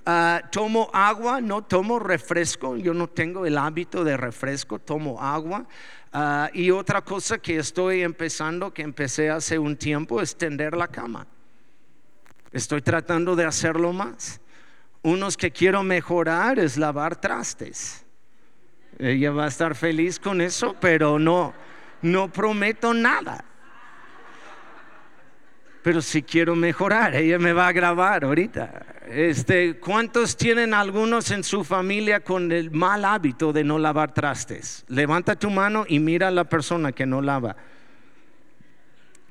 Ah, 0.06 0.42
tomo 0.52 0.90
agua, 0.94 1.42
no 1.42 1.64
tomo 1.64 2.00
refresco, 2.00 2.78
yo 2.78 2.94
no 2.94 3.08
tengo 3.08 3.46
el 3.46 3.58
hábito 3.58 4.04
de 4.04 4.18
refresco, 4.18 4.80
tomo 4.80 5.22
agua. 5.22 5.66
Ah, 6.14 6.50
y 6.54 6.72
otra 6.72 7.02
cosa 7.02 7.38
que 7.38 7.58
estoy 7.58 8.04
empezando, 8.04 8.74
que 8.74 8.82
empecé 8.82 9.30
hace 9.30 9.58
un 9.58 9.76
tiempo, 9.78 10.22
es 10.22 10.38
tender 10.38 10.76
la 10.76 10.88
cama. 10.88 11.28
Estoy 12.52 12.82
tratando 12.82 13.36
de 13.36 13.46
hacerlo 13.46 13.94
más. 13.94 14.42
Unos 15.02 15.38
que 15.38 15.52
quiero 15.52 15.84
mejorar 15.84 16.60
es 16.60 16.78
lavar 16.78 17.16
trastes. 17.20 18.07
Ella 19.00 19.32
va 19.32 19.46
a 19.46 19.48
estar 19.48 19.76
feliz 19.76 20.20
con 20.20 20.42
eso, 20.42 20.76
pero 20.80 21.20
no, 21.20 21.54
no 22.02 22.32
prometo 22.32 22.94
nada. 22.94 23.44
Pero 25.84 26.02
si 26.02 26.24
quiero 26.24 26.56
mejorar, 26.56 27.16
ella 27.16 27.40
me 27.40 27.54
va 27.54 27.68
a 27.68 27.72
grabar 27.72 28.26
ahorita. 28.26 28.86
Este, 29.08 29.78
¿cuántos 29.80 30.36
tienen 30.36 30.74
algunos 30.74 31.32
en 31.32 31.44
su 31.44 31.64
familia 31.64 32.20
con 32.22 32.52
el 32.52 32.72
mal 32.72 33.06
hábito 33.06 33.54
de 33.54 33.64
no 33.64 33.80
lavar 33.80 34.14
trastes? 34.14 34.84
Levanta 34.90 35.38
tu 35.38 35.50
mano 35.50 35.86
y 35.88 36.00
mira 36.00 36.28
a 36.28 36.32
la 36.32 36.44
persona 36.44 36.92
que 36.92 37.06
no 37.06 37.22
lava. 37.22 37.56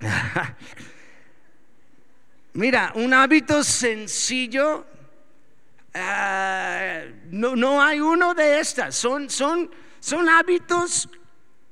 Mira, 2.55 2.92
un 2.94 3.12
hábito 3.12 3.62
sencillo 3.62 4.87
Ah, 5.98 7.04
no, 7.30 7.56
no, 7.56 7.82
hay 7.82 8.00
uno 8.00 8.35
de 8.35 8.61
estas. 8.61 8.94
Son, 8.94 9.30
son, 9.30 9.70
son 9.98 10.28
hábitos 10.28 11.09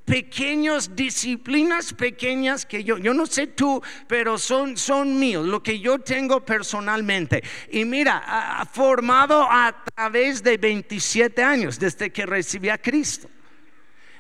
pequeños, 0.05 0.97
disciplinas 0.97 1.93
pequeñas 1.93 2.65
que 2.65 2.85
yo, 2.85 2.97
yo 2.97 3.13
no 3.13 3.27
sé 3.27 3.49
tú, 3.49 3.83
pero 4.07 4.39
son, 4.39 4.77
son 4.79 5.19
míos, 5.19 5.47
lo 5.47 5.63
que 5.63 5.79
yo 5.79 5.99
tengo 5.99 6.43
personalmente. 6.43 7.43
Y 7.71 7.85
mira, 7.85 8.67
formado 8.73 9.43
a 9.43 9.85
través 9.95 10.43
de 10.43 10.57
27 10.57 11.43
años 11.43 11.79
desde 11.79 12.11
que 12.11 12.25
recibí 12.25 12.71
a 12.71 12.79
Cristo. 12.79 13.29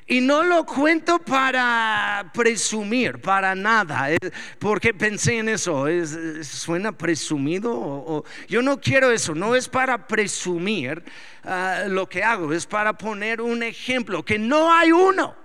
Y 0.06 0.20
no 0.20 0.42
lo 0.42 0.66
cuento 0.66 1.18
para 1.18 2.30
presumir, 2.34 3.22
para 3.22 3.54
nada, 3.54 4.08
porque 4.58 4.92
pensé 4.92 5.38
en 5.38 5.48
eso, 5.48 5.86
¿suena 6.42 6.92
presumido? 6.92 8.22
yo 8.46 8.60
no 8.60 8.78
quiero 8.78 9.10
eso, 9.10 9.34
no 9.34 9.56
es 9.56 9.66
para 9.66 10.06
presumir 10.06 11.02
ah, 11.42 11.84
lo 11.88 12.06
que 12.06 12.22
hago, 12.22 12.52
es 12.52 12.66
para 12.66 12.92
poner 12.92 13.40
un 13.40 13.62
ejemplo, 13.62 14.22
que 14.22 14.38
no 14.38 14.70
hay 14.70 14.92
uno. 14.92 15.42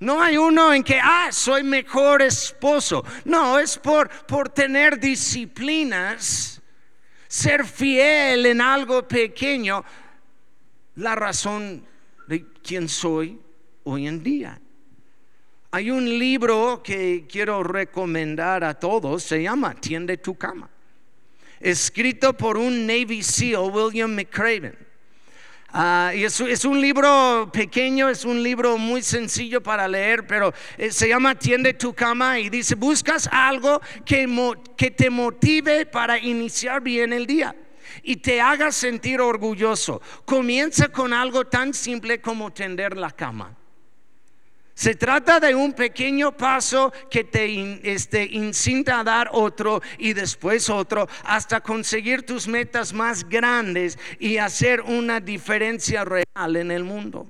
No 0.00 0.22
hay 0.22 0.36
uno 0.36 0.72
en 0.72 0.84
que, 0.84 1.00
ah, 1.02 1.30
soy 1.32 1.64
mejor 1.64 2.22
esposo. 2.22 3.04
No, 3.24 3.58
es 3.58 3.76
por, 3.78 4.08
por 4.26 4.48
tener 4.48 5.00
disciplinas, 5.00 6.62
ser 7.26 7.64
fiel 7.64 8.46
en 8.46 8.60
algo 8.60 9.08
pequeño. 9.08 9.84
La 10.94 11.16
razón 11.16 11.87
quién 12.68 12.86
soy 12.86 13.40
hoy 13.84 14.06
en 14.06 14.22
día. 14.22 14.60
Hay 15.70 15.90
un 15.90 16.04
libro 16.18 16.82
que 16.84 17.24
quiero 17.26 17.62
recomendar 17.62 18.62
a 18.62 18.74
todos, 18.74 19.22
se 19.22 19.42
llama 19.42 19.74
Tiende 19.74 20.18
tu 20.18 20.34
cama, 20.34 20.68
escrito 21.60 22.34
por 22.34 22.58
un 22.58 22.86
Navy 22.86 23.22
SEAL, 23.22 23.70
William 23.72 24.14
McCraven. 24.14 24.76
Ah, 25.70 26.12
y 26.14 26.24
es, 26.24 26.64
un 26.66 26.78
libro 26.78 27.50
pequeño, 27.50 28.10
es 28.10 28.26
un 28.26 28.42
libro 28.42 28.76
muy 28.76 29.02
sencillo 29.02 29.62
para 29.62 29.88
leer, 29.88 30.26
pero 30.26 30.52
eh, 30.76 30.90
se 30.90 31.08
llama 31.08 31.38
Tiende 31.38 31.72
tu 31.72 31.94
cama 31.94 32.38
y 32.38 32.50
dice, 32.50 32.74
buscas 32.74 33.30
algo 33.32 33.80
que 34.04 34.90
te 34.90 35.08
motive 35.08 35.86
para 35.86 36.18
iniciar 36.18 36.82
bien 36.82 37.14
el 37.14 37.26
día 37.26 37.54
y 38.02 38.16
te 38.16 38.40
haga 38.40 38.72
sentir 38.72 39.20
orgulloso. 39.20 40.00
Comienza 40.24 40.88
con 40.88 41.12
algo 41.12 41.46
tan 41.46 41.74
simple 41.74 42.20
como 42.20 42.52
tender 42.52 42.96
la 42.96 43.10
cama. 43.10 43.56
Se 44.78 44.94
trata 44.94 45.40
de 45.40 45.56
un 45.56 45.72
pequeño 45.72 46.36
paso 46.36 46.92
que 47.10 47.24
te 47.24 47.80
este, 47.82 48.24
incinta 48.30 49.00
a 49.00 49.02
dar 49.02 49.28
otro 49.32 49.82
y 49.98 50.12
después 50.12 50.70
otro 50.70 51.08
hasta 51.24 51.60
conseguir 51.60 52.24
tus 52.24 52.46
metas 52.46 52.92
más 52.92 53.28
grandes 53.28 53.98
y 54.20 54.36
hacer 54.36 54.82
una 54.82 55.18
diferencia 55.18 56.04
real 56.04 56.54
en 56.54 56.70
el 56.70 56.84
mundo. 56.84 57.28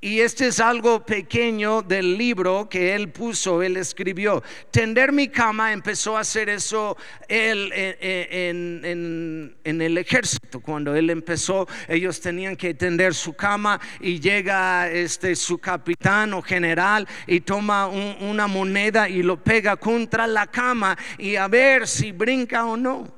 Y 0.00 0.20
este 0.20 0.46
es 0.46 0.60
algo 0.60 1.04
pequeño 1.04 1.82
del 1.82 2.16
libro 2.16 2.68
que 2.68 2.94
él 2.94 3.10
puso, 3.10 3.64
él 3.64 3.76
escribió. 3.76 4.44
Tender 4.70 5.10
mi 5.10 5.26
cama 5.26 5.72
empezó 5.72 6.16
a 6.16 6.20
hacer 6.20 6.48
eso 6.48 6.96
él 7.26 7.72
en, 7.74 9.56
el 9.64 9.98
ejército. 9.98 10.60
Cuando 10.60 10.94
él 10.94 11.10
empezó, 11.10 11.66
ellos 11.88 12.20
tenían 12.20 12.54
que 12.54 12.74
tender 12.74 13.12
su 13.12 13.32
cama 13.34 13.80
y 14.00 14.20
llega 14.20 14.88
este, 14.88 15.34
su 15.34 15.58
capitán 15.58 16.32
o 16.32 16.42
general 16.42 17.08
y 17.26 17.40
toma 17.40 17.88
una 17.88 18.46
moneda 18.46 19.08
y 19.08 19.24
lo 19.24 19.42
pega 19.42 19.76
contra 19.76 20.28
la 20.28 20.46
cama 20.46 20.96
y 21.18 21.34
a 21.34 21.48
ver 21.48 21.88
si 21.88 22.12
brinca 22.12 22.66
o 22.66 22.76
no. 22.76 23.12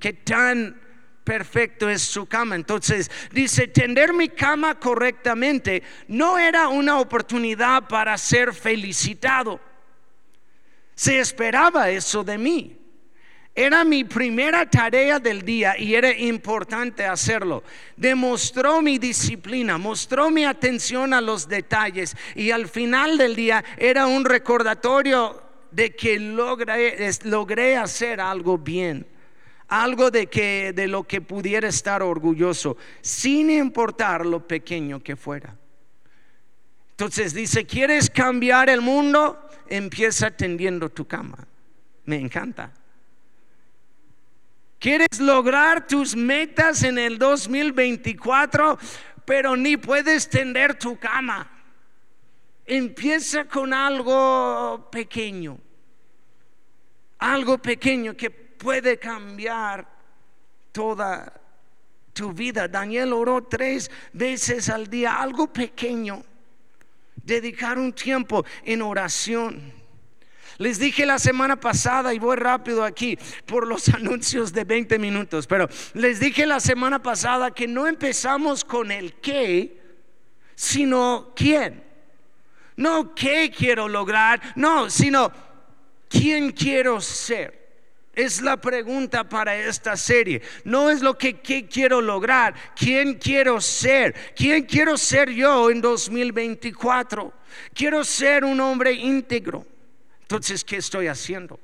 Qué 0.00 0.14
tan 0.14 0.85
perfecto 1.26 1.90
es 1.90 2.02
su 2.02 2.26
cama. 2.26 2.54
Entonces 2.54 3.10
dice, 3.32 3.66
tender 3.66 4.14
mi 4.14 4.28
cama 4.28 4.78
correctamente 4.78 5.82
no 6.06 6.38
era 6.38 6.68
una 6.68 7.00
oportunidad 7.00 7.88
para 7.88 8.16
ser 8.16 8.54
felicitado. 8.54 9.60
Se 10.94 11.18
esperaba 11.18 11.90
eso 11.90 12.22
de 12.22 12.38
mí. 12.38 12.78
Era 13.56 13.84
mi 13.84 14.04
primera 14.04 14.70
tarea 14.70 15.18
del 15.18 15.42
día 15.42 15.76
y 15.78 15.94
era 15.94 16.16
importante 16.16 17.04
hacerlo. 17.04 17.64
Demostró 17.96 18.80
mi 18.80 18.98
disciplina, 18.98 19.78
mostró 19.78 20.30
mi 20.30 20.44
atención 20.44 21.12
a 21.12 21.20
los 21.20 21.48
detalles 21.48 22.14
y 22.36 22.50
al 22.52 22.68
final 22.68 23.18
del 23.18 23.34
día 23.34 23.64
era 23.78 24.06
un 24.06 24.24
recordatorio 24.24 25.42
de 25.72 25.96
que 25.96 26.20
logré, 26.20 27.10
logré 27.24 27.76
hacer 27.76 28.20
algo 28.20 28.58
bien 28.58 29.15
algo 29.68 30.10
de, 30.10 30.26
que, 30.26 30.72
de 30.74 30.86
lo 30.86 31.04
que 31.04 31.20
pudiera 31.20 31.68
estar 31.68 32.02
orgulloso, 32.02 32.76
sin 33.00 33.50
importar 33.50 34.24
lo 34.24 34.46
pequeño 34.46 35.02
que 35.02 35.16
fuera. 35.16 35.56
Entonces 36.90 37.34
dice, 37.34 37.66
¿quieres 37.66 38.08
cambiar 38.08 38.70
el 38.70 38.80
mundo? 38.80 39.38
Empieza 39.68 40.30
tendiendo 40.30 40.88
tu 40.88 41.06
cama. 41.06 41.46
Me 42.04 42.16
encanta. 42.16 42.72
¿Quieres 44.78 45.20
lograr 45.20 45.86
tus 45.86 46.14
metas 46.14 46.82
en 46.84 46.98
el 46.98 47.18
2024? 47.18 48.78
Pero 49.24 49.56
ni 49.56 49.76
puedes 49.76 50.30
tender 50.30 50.78
tu 50.78 50.98
cama. 50.98 51.50
Empieza 52.64 53.44
con 53.44 53.74
algo 53.74 54.88
pequeño. 54.90 55.58
Algo 57.18 57.58
pequeño 57.58 58.16
que 58.16 58.45
puede 58.56 58.98
cambiar 58.98 59.86
toda 60.72 61.32
tu 62.12 62.32
vida. 62.32 62.66
Daniel 62.66 63.12
oró 63.12 63.44
tres 63.44 63.90
veces 64.12 64.68
al 64.68 64.88
día, 64.88 65.16
algo 65.16 65.52
pequeño. 65.52 66.24
Dedicar 67.14 67.78
un 67.78 67.92
tiempo 67.92 68.44
en 68.64 68.82
oración. 68.82 69.72
Les 70.58 70.78
dije 70.78 71.04
la 71.04 71.18
semana 71.18 71.60
pasada, 71.60 72.14
y 72.14 72.18
voy 72.18 72.36
rápido 72.36 72.82
aquí 72.82 73.18
por 73.44 73.66
los 73.66 73.88
anuncios 73.94 74.52
de 74.52 74.64
20 74.64 74.98
minutos, 74.98 75.46
pero 75.46 75.68
les 75.94 76.18
dije 76.18 76.46
la 76.46 76.60
semana 76.60 77.02
pasada 77.02 77.50
que 77.50 77.68
no 77.68 77.86
empezamos 77.86 78.64
con 78.64 78.90
el 78.90 79.14
qué, 79.14 79.80
sino 80.54 81.32
quién. 81.36 81.84
No 82.76 83.14
qué 83.14 83.50
quiero 83.56 83.88
lograr, 83.88 84.40
no, 84.54 84.90
sino 84.90 85.32
quién 86.08 86.52
quiero 86.52 87.00
ser. 87.00 87.55
Es 88.16 88.40
la 88.40 88.56
pregunta 88.56 89.28
para 89.28 89.54
esta 89.54 89.94
serie. 89.94 90.40
No 90.64 90.88
es 90.88 91.02
lo 91.02 91.18
que, 91.18 91.36
quiero 91.36 92.00
lograr, 92.00 92.54
quién 92.74 93.14
quiero 93.14 93.60
ser, 93.60 94.14
quién 94.34 94.64
quiero 94.64 94.96
ser 94.96 95.30
yo 95.30 95.70
en 95.70 95.82
2024. 95.82 97.30
Quiero 97.74 98.02
ser 98.04 98.44
un 98.44 98.58
hombre 98.60 98.92
íntegro. 98.94 99.66
Entonces, 100.22 100.64
¿qué 100.64 100.78
estoy 100.78 101.08
haciendo? 101.08 101.60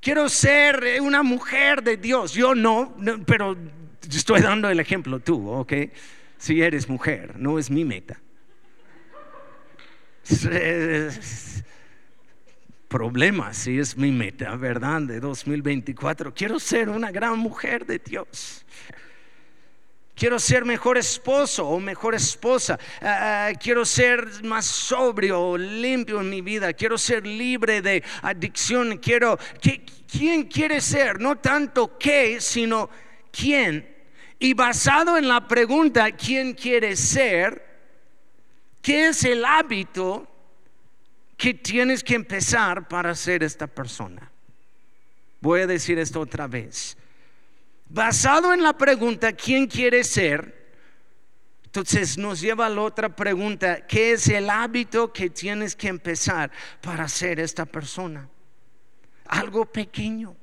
Quiero 0.00 0.28
ser 0.28 1.00
una 1.00 1.24
mujer 1.24 1.82
de 1.82 1.96
Dios. 1.96 2.32
Yo 2.32 2.54
no, 2.54 2.94
pero 3.26 3.56
estoy 4.08 4.42
dando 4.42 4.70
el 4.70 4.78
ejemplo 4.78 5.18
tú, 5.18 5.50
¿ok? 5.50 5.72
Si 6.38 6.62
eres 6.62 6.88
mujer, 6.88 7.34
no 7.36 7.58
es 7.58 7.70
mi 7.70 7.84
meta 7.84 8.20
si 13.52 13.78
es 13.78 13.96
mi 13.96 14.10
meta, 14.10 14.56
¿verdad? 14.56 15.02
De 15.02 15.20
2024. 15.20 16.32
Quiero 16.32 16.58
ser 16.58 16.88
una 16.88 17.10
gran 17.10 17.38
mujer 17.38 17.84
de 17.84 17.98
Dios. 17.98 18.64
Quiero 20.14 20.38
ser 20.38 20.64
mejor 20.64 20.96
esposo 20.96 21.68
o 21.68 21.78
mejor 21.78 22.14
esposa. 22.14 22.78
Ah, 23.02 23.48
ah, 23.48 23.52
quiero 23.60 23.84
ser 23.84 24.42
más 24.44 24.64
sobrio 24.64 25.40
o 25.40 25.58
limpio 25.58 26.22
en 26.22 26.30
mi 26.30 26.40
vida. 26.40 26.72
Quiero 26.72 26.96
ser 26.96 27.26
libre 27.26 27.82
de 27.82 28.02
adicción. 28.22 28.96
Quiero. 28.96 29.38
¿Quién 30.10 30.44
quiere 30.44 30.80
ser? 30.80 31.20
No 31.20 31.36
tanto 31.36 31.98
qué, 31.98 32.40
sino 32.40 32.88
quién. 33.30 33.86
Y 34.38 34.54
basado 34.54 35.18
en 35.18 35.28
la 35.28 35.46
pregunta, 35.46 36.10
¿quién 36.12 36.54
quiere 36.54 36.96
ser? 36.96 37.62
¿Qué 38.80 39.08
es 39.08 39.22
el 39.24 39.44
hábito 39.44 40.35
que 41.36 41.54
tienes 41.54 42.02
que 42.02 42.14
empezar 42.14 42.88
para 42.88 43.14
ser 43.14 43.42
esta 43.42 43.66
persona? 43.66 44.30
Voy 45.40 45.60
a 45.60 45.66
decir 45.66 45.98
esto 45.98 46.20
otra 46.20 46.46
vez. 46.46 46.96
Basado 47.88 48.52
en 48.52 48.62
la 48.62 48.72
pregunta, 48.76 49.32
¿quién 49.32 49.66
quiere 49.66 50.02
ser? 50.02 50.56
Entonces 51.64 52.16
nos 52.16 52.40
lleva 52.40 52.66
a 52.66 52.70
la 52.70 52.80
otra 52.80 53.14
pregunta, 53.14 53.86
¿qué 53.86 54.12
es 54.12 54.28
el 54.28 54.48
hábito 54.48 55.12
que 55.12 55.28
tienes 55.28 55.76
que 55.76 55.88
empezar 55.88 56.50
para 56.80 57.06
ser 57.06 57.38
esta 57.38 57.66
persona? 57.66 58.28
Algo 59.26 59.66
pequeño. 59.66 60.34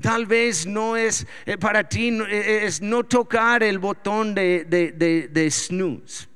Tal 0.00 0.26
vez 0.26 0.66
no 0.66 0.96
es 0.96 1.24
eh, 1.46 1.56
para 1.56 1.88
ti, 1.88 2.08
eh, 2.08 2.64
es 2.64 2.82
no 2.82 3.04
tocar 3.04 3.62
el 3.62 3.78
botón 3.78 4.34
de, 4.34 4.64
de, 4.64 5.28
de 5.28 5.50
snooze 5.50 6.26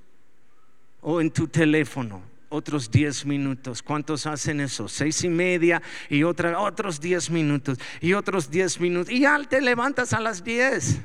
o 1.01 1.21
en 1.21 1.33
tu 1.33 1.49
teléfono 1.49 2.28
otros 2.49 2.91
10 2.91 3.27
minutos. 3.27 3.83
¿Cuántos 3.83 4.27
hacen 4.27 4.61
eso? 4.61 4.89
Seis 4.89 5.23
y 5.25 5.29
media 5.29 5.83
y 6.09 6.23
otra, 6.23 6.59
otros 6.61 7.01
10 7.01 7.31
minutos 7.31 7.79
y 8.01 8.13
otros 8.13 8.51
10 8.51 8.81
minutos. 8.81 9.13
Y 9.13 9.21
ya 9.21 9.39
te 9.45 9.61
levantas 9.61 10.13
a 10.13 10.21
las 10.21 10.43
10. 10.43 10.99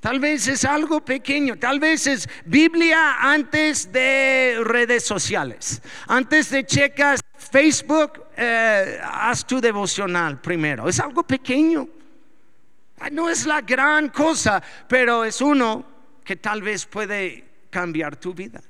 Tal 0.00 0.20
vez 0.20 0.46
es 0.46 0.64
algo 0.64 1.04
pequeño, 1.04 1.56
tal 1.56 1.80
vez 1.80 2.06
es 2.06 2.28
Biblia 2.44 3.16
antes 3.18 3.90
de 3.90 4.60
redes 4.62 5.04
sociales. 5.04 5.82
Antes 6.06 6.50
de 6.50 6.64
checas 6.64 7.20
Facebook, 7.36 8.22
eh, 8.36 9.00
haz 9.02 9.44
tu 9.44 9.60
devocional 9.60 10.40
primero. 10.40 10.88
Es 10.88 11.00
algo 11.00 11.22
pequeño. 11.24 11.88
No 13.10 13.28
es 13.28 13.46
la 13.46 13.62
gran 13.62 14.10
cosa, 14.10 14.62
pero 14.88 15.24
es 15.24 15.40
uno 15.40 15.84
que 16.24 16.36
tal 16.36 16.62
vez 16.62 16.86
puede 16.86 17.44
cambiar 17.70 18.16
tu 18.16 18.32
vida. 18.32 18.62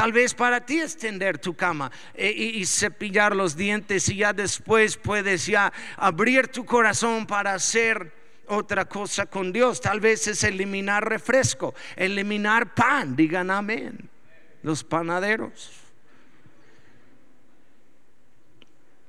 Tal 0.00 0.12
vez 0.12 0.32
para 0.32 0.64
ti 0.64 0.80
extender 0.80 1.36
tu 1.36 1.52
cama 1.52 1.92
eh, 2.14 2.30
y, 2.30 2.64
cepillar 2.64 3.36
los 3.36 3.54
dientes 3.54 4.08
y 4.08 4.16
ya 4.16 4.32
después 4.32 4.96
puedes 4.96 5.44
ya 5.44 5.70
abrir 5.94 6.48
tu 6.48 6.64
corazón 6.64 7.26
para 7.26 7.52
hacer 7.52 8.10
otra 8.46 8.86
cosa 8.86 9.26
con 9.26 9.52
Dios. 9.52 9.78
Tal 9.78 10.00
vez 10.00 10.26
es 10.26 10.42
eliminar 10.42 11.06
refresco, 11.06 11.74
eliminar 11.96 12.74
pan, 12.74 13.14
digan 13.14 13.50
amén. 13.50 14.08
Los 14.62 14.82
panaderos. 14.82 15.70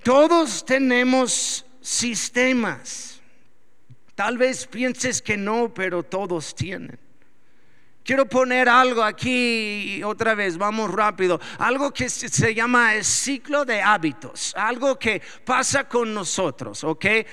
Todos 0.04 0.66
tenemos 0.66 1.66
sistemas. 1.80 3.22
Tal 4.14 4.38
vez 4.38 4.68
pienses 4.68 5.22
que 5.22 5.38
no, 5.38 5.74
pero 5.74 6.04
todos 6.04 6.54
tienen. 6.54 7.00
Quiero 8.04 8.26
poner 8.26 8.68
algo 8.68 9.04
aquí 9.04 10.02
otra 10.04 10.34
vez, 10.34 10.58
vamos 10.58 10.90
rápido. 10.90 11.40
Algo 11.60 11.94
que 11.94 12.10
se 12.10 12.56
llama 12.56 12.96
el 12.96 13.06
ciclo 13.06 13.64
de 13.64 13.80
hábitos, 13.80 14.54
algo 14.56 14.98
que 14.98 15.22
pasa 15.46 15.88
con 15.88 16.12
nosotros, 16.12 16.84
¿ok? 16.84 17.06
Eh, 17.06 17.26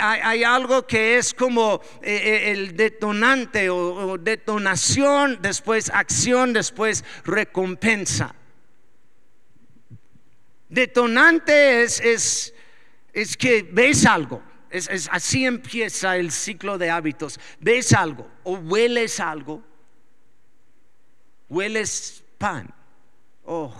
hay, 0.00 0.42
algo 0.42 0.84
que 0.84 1.16
es 1.16 1.32
como 1.32 1.80
eh, 2.02 2.16
eh, 2.24 2.50
el 2.50 2.76
detonante 2.76 3.70
o, 3.70 4.18
detonación, 4.18 5.38
después 5.40 5.90
acción, 5.90 6.52
después 6.52 7.04
recompensa. 7.24 8.34
Detonante 10.68 11.84
es, 11.84 12.00
es, 12.00 12.54
es 13.12 13.36
que 13.36 13.62
ves 13.62 14.04
algo. 14.04 14.42
es, 14.70 15.08
así 15.12 15.44
empieza 15.44 16.16
el 16.16 16.32
ciclo 16.32 16.78
de 16.78 16.90
hábitos. 16.90 17.38
Ves 17.60 17.92
algo 17.92 18.28
o 18.42 18.54
hueles 18.54 19.20
algo 19.20 19.75
hueles 21.48 22.24
pan. 22.38 22.72
Oh, 23.44 23.74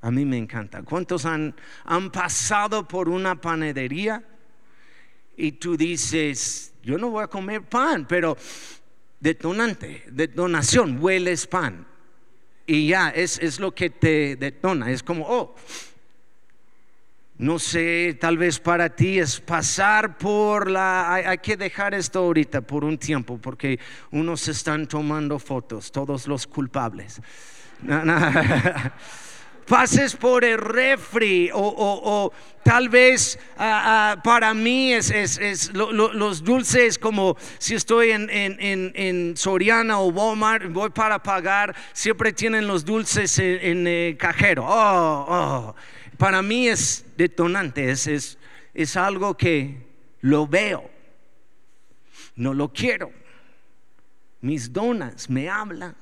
a 0.00 0.10
mí 0.10 0.24
me 0.24 0.36
encanta. 0.36 0.82
¿Cuántos 0.82 1.24
han, 1.24 1.54
han 1.84 2.10
pasado 2.10 2.86
por 2.86 3.08
una 3.08 3.40
panadería 3.40 4.22
y 5.36 5.52
tú 5.52 5.76
dices, 5.76 6.74
yo 6.82 6.98
no 6.98 7.10
voy 7.10 7.22
a 7.22 7.28
comer 7.28 7.62
pan, 7.62 8.06
pero 8.06 8.36
detonante, 9.20 10.04
detonación, 10.10 10.98
hueles 11.00 11.46
pan. 11.46 11.86
Y 12.66 12.88
ya, 12.88 13.10
es, 13.10 13.38
es 13.38 13.58
lo 13.58 13.74
que 13.74 13.88
te 13.88 14.36
detona. 14.36 14.90
Es 14.90 15.02
como, 15.02 15.24
oh, 15.26 15.54
no 17.38 17.60
sé, 17.60 18.16
tal 18.20 18.36
vez 18.36 18.58
para 18.58 18.88
ti 18.88 19.20
es 19.20 19.40
pasar 19.40 20.18
por 20.18 20.68
la... 20.68 21.14
Hay, 21.14 21.38
que 21.38 21.56
dejar 21.56 21.94
esto 21.94 22.18
ahorita 22.18 22.60
por 22.62 22.84
un 22.84 22.98
tiempo 22.98 23.38
porque 23.38 23.78
unos 24.10 24.48
están 24.48 24.88
tomando 24.88 25.38
fotos, 25.38 25.92
todos 25.92 26.26
los 26.26 26.48
culpables. 26.48 27.20
Pases 29.68 30.16
por 30.16 30.44
el 30.44 30.58
refri 30.58 31.50
o, 31.52 32.32
tal 32.64 32.88
vez 32.88 33.38
ah, 33.58 34.14
ah, 34.16 34.22
para 34.24 34.52
mí 34.54 34.94
es, 34.94 35.70
los 35.74 36.42
dulces 36.42 36.98
como 36.98 37.36
si 37.58 37.74
estoy 37.74 38.12
en, 38.12 38.28
en, 38.30 39.36
Soriana 39.36 40.00
o 40.00 40.08
Walmart, 40.08 40.72
voy 40.72 40.88
para 40.88 41.22
pagar, 41.22 41.76
siempre 41.92 42.32
tienen 42.32 42.66
los 42.66 42.84
dulces 42.84 43.38
en, 43.38 43.86
el 43.86 44.16
cajero. 44.16 44.64
Oh, 44.66 45.26
oh 45.28 45.74
para 46.18 46.42
mí 46.42 46.68
es 46.68 47.04
detonante, 47.16 47.90
es, 47.90 48.36
es, 48.74 48.96
algo 48.96 49.36
que 49.36 49.86
lo 50.20 50.46
veo, 50.46 50.90
no 52.36 52.52
lo 52.52 52.72
quiero. 52.72 53.10
Mis 54.40 54.72
donas 54.72 55.30
me 55.30 55.48
hablan 55.48 55.96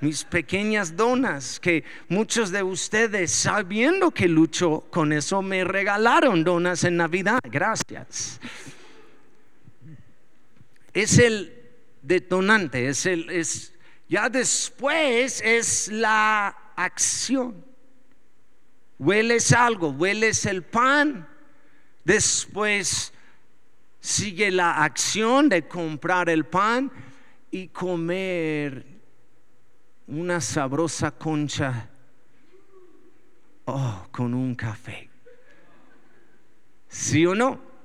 mis 0.00 0.24
pequeñas 0.24 0.96
donas, 0.96 1.58
que 1.58 1.84
muchos 2.08 2.50
de 2.50 2.62
ustedes, 2.62 3.32
sabiendo 3.32 4.10
que 4.10 4.28
lucho 4.28 4.86
con 4.90 5.12
eso, 5.12 5.42
me 5.42 5.64
regalaron 5.64 6.44
donas 6.44 6.84
en 6.84 6.98
Navidad. 6.98 7.40
Gracias. 7.44 8.40
Es 10.92 11.18
el 11.18 11.52
detonante, 12.02 12.88
es 12.88 13.06
el, 13.06 13.30
es, 13.30 13.72
ya 14.08 14.28
después 14.28 15.40
es 15.44 15.88
la 15.88 16.48
acción. 16.76 17.64
Hueles 18.98 19.52
algo, 19.52 19.90
hueles 19.90 20.46
el 20.46 20.62
pan. 20.62 21.28
Después 22.04 23.12
sigue 24.00 24.50
la 24.50 24.84
acción 24.84 25.48
de 25.48 25.66
comprar 25.66 26.28
el 26.28 26.46
pan 26.46 26.90
y 27.50 27.68
comer 27.68 28.86
una 30.06 30.40
sabrosa 30.40 31.10
concha 31.10 31.90
oh, 33.64 34.06
con 34.10 34.32
un 34.34 34.54
café. 34.54 35.10
¿Sí 36.88 37.26
o 37.26 37.34
no? 37.34 37.75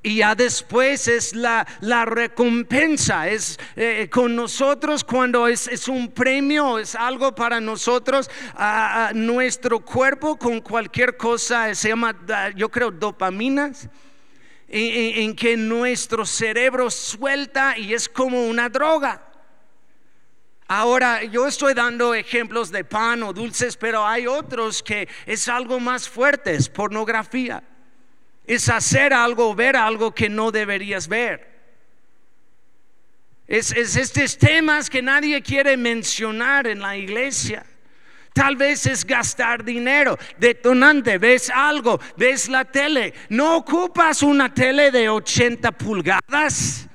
Y 0.00 0.18
ya 0.18 0.36
después 0.36 1.08
es 1.08 1.34
la, 1.34 1.66
recompensa, 2.04 3.28
es 3.28 3.58
eh, 3.74 4.08
con 4.08 4.36
nosotros 4.36 5.02
cuando 5.02 5.48
es, 5.48 5.88
un 5.88 6.12
premio, 6.12 6.78
es 6.78 6.94
algo 6.94 7.34
para 7.34 7.60
nosotros, 7.60 8.30
a, 8.54 9.10
nuestro 9.12 9.80
cuerpo 9.80 10.38
con 10.38 10.60
cualquier 10.60 11.16
cosa, 11.16 11.74
se 11.74 11.88
llama, 11.88 12.16
yo 12.54 12.68
creo, 12.70 12.92
dopaminas, 12.92 13.88
en 14.68 15.34
que 15.34 15.56
nuestro 15.56 16.24
cerebro 16.24 16.90
suelta 16.90 17.76
y 17.76 17.92
es 17.92 18.08
como 18.08 18.46
una 18.46 18.68
droga. 18.68 19.24
Ahora, 20.68 21.24
yo 21.24 21.46
estoy 21.46 21.74
dando 21.74 22.14
ejemplos 22.14 22.70
de 22.70 22.84
pan 22.84 23.22
o 23.24 23.32
dulces, 23.32 23.76
pero 23.76 24.06
hay 24.06 24.26
otros 24.26 24.82
que 24.82 25.08
es 25.26 25.48
algo 25.48 25.80
más 25.80 26.08
fuerte, 26.08 26.54
es 26.54 26.68
pornografía 26.68 27.64
es 28.48 28.68
hacer 28.68 29.12
algo, 29.12 29.54
ver 29.54 29.76
algo 29.76 30.12
que 30.12 30.28
no 30.28 30.50
deberías 30.50 31.06
ver. 31.06 31.46
Es, 33.46 33.72
estos 33.72 34.36
temas 34.36 34.90
que 34.90 35.02
nadie 35.02 35.40
quiere 35.42 35.76
mencionar 35.76 36.66
en 36.66 36.80
la 36.80 36.96
iglesia. 36.96 37.64
Tal 38.32 38.56
vez 38.56 38.86
es 38.86 39.04
gastar 39.04 39.64
dinero, 39.64 40.18
detonante, 40.38 41.18
ves 41.18 41.50
algo, 41.50 42.00
ves 42.16 42.48
la 42.48 42.64
tele. 42.64 43.12
No 43.28 43.56
ocupas 43.56 44.22
una 44.22 44.52
tele 44.52 44.90
de 44.90 45.08
80 45.08 45.72
pulgadas. 45.72 46.87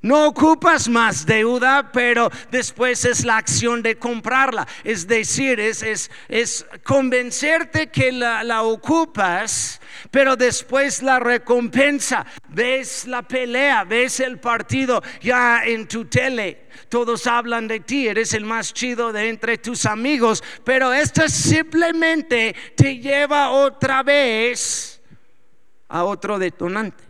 No 0.00 0.28
ocupas 0.28 0.88
más 0.88 1.26
deuda, 1.26 1.90
pero 1.90 2.30
después 2.52 3.04
es 3.04 3.24
la 3.24 3.36
acción 3.36 3.82
de 3.82 3.98
comprarla. 3.98 4.66
Es 4.84 5.08
decir, 5.08 5.58
es, 5.58 5.82
es, 5.82 6.10
es 6.28 6.64
convencerte 6.84 7.88
que 7.88 8.12
la, 8.12 8.44
la, 8.44 8.62
ocupas, 8.62 9.80
pero 10.12 10.36
después 10.36 11.02
la 11.02 11.18
recompensa. 11.18 12.24
Ves 12.48 13.08
la 13.08 13.22
pelea, 13.22 13.82
ves 13.82 14.20
el 14.20 14.38
partido 14.38 15.02
ya 15.20 15.64
en 15.64 15.88
tu 15.88 16.04
tele. 16.04 16.68
Todos 16.88 17.26
hablan 17.26 17.66
de 17.66 17.80
ti, 17.80 18.06
eres 18.06 18.34
el 18.34 18.44
más 18.44 18.72
chido 18.72 19.12
de 19.12 19.28
entre 19.28 19.58
tus 19.58 19.84
amigos, 19.84 20.44
pero 20.62 20.92
esto 20.92 21.28
simplemente 21.28 22.54
te 22.76 22.98
lleva 22.98 23.50
otra 23.50 24.04
vez 24.04 25.02
a 25.88 26.04
otro 26.04 26.38
detonante, 26.38 27.02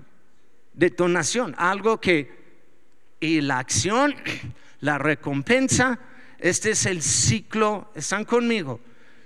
detonación, 0.73 1.55
algo 1.59 2.01
que 2.01 2.38
y 3.21 3.41
la 3.41 3.59
acción, 3.59 4.15
la 4.81 4.99
recompensa. 4.99 5.99
Este 6.39 6.71
es 6.71 6.87
el 6.87 7.03
ciclo, 7.03 7.91
están 7.95 8.25
conmigo, 8.25 8.81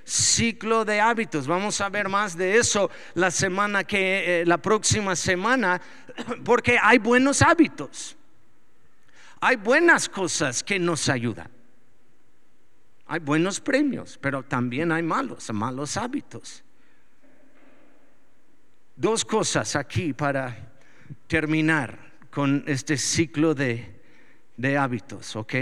ciclo 0.05 0.84
de 0.84 1.01
hábitos. 1.01 1.47
Vamos 1.47 1.80
a 1.80 1.88
ver 1.88 2.09
más 2.09 2.36
de 2.36 2.57
eso 2.57 2.90
la 3.14 3.30
semana 3.30 3.84
que, 3.84 4.43
eh, 4.43 4.47
la 4.47 4.59
próxima 4.59 5.14
semana, 5.14 5.80
porque 6.45 6.78
hay 6.80 6.99
buenos 6.99 7.43
hábitos. 7.43 8.16
Hay 9.40 9.57
buenas 9.57 10.09
cosas 10.09 10.62
que 10.62 10.78
nos 10.78 11.09
ayudan. 11.09 11.51
Hay 13.07 13.20
buenos 13.20 13.61
premios, 13.61 14.16
pero 14.20 14.43
también 14.43 14.93
hay 14.93 15.03
malos, 15.03 15.53
malos 15.53 15.97
hábitos. 15.97 16.62
Dos 18.97 19.24
cosas 19.24 19.74
aquí 19.74 20.12
para 20.12 20.72
terminar 21.26 22.11
con 22.33 22.64
este 22.66 22.97
ciclo 22.97 23.55
de, 23.55 24.01
hábitos, 24.78 25.37
¿ok? 25.37 25.55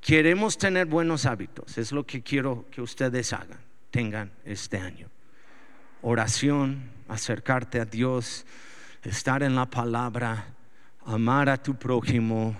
Queremos 0.00 0.58
tener 0.58 0.86
buenos 0.86 1.24
hábitos, 1.24 1.78
es 1.78 1.92
lo 1.92 2.04
que 2.04 2.22
quiero 2.22 2.66
que 2.70 2.82
ustedes 2.82 3.32
hagan, 3.32 3.60
tengan 3.90 4.32
este 4.44 4.78
año. 4.78 5.08
Oración, 6.02 6.90
acercarte 7.06 7.78
a 7.78 7.84
Dios, 7.84 8.44
estar 9.04 9.44
en 9.44 9.54
la 9.54 9.70
palabra, 9.70 10.46
amar 11.04 11.48
a 11.48 11.62
tu 11.62 11.76
prójimo, 11.76 12.56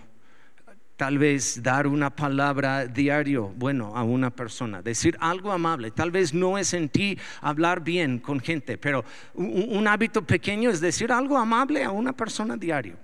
tal 0.96 1.18
vez 1.18 1.62
dar 1.62 1.86
una 1.86 2.10
palabra 2.10 2.86
diario, 2.86 3.48
bueno, 3.56 3.96
a 3.96 4.02
una 4.02 4.30
persona, 4.30 4.82
decir 4.82 5.16
algo 5.20 5.50
amable. 5.52 5.90
Tal 5.90 6.10
vez 6.10 6.34
no 6.34 6.58
es 6.58 6.74
en 6.74 6.88
ti 6.88 7.18
hablar 7.40 7.82
bien 7.82 8.18
con 8.18 8.40
gente, 8.40 8.78
pero 8.78 9.04
un, 9.34 9.86
hábito 9.88 10.22
pequeño 10.22 10.70
es 10.70 10.80
decir 10.80 11.10
algo 11.10 11.36
amable 11.38 11.82
a 11.82 11.90
una 11.90 12.12
persona 12.12 12.56
diario. 12.56 12.96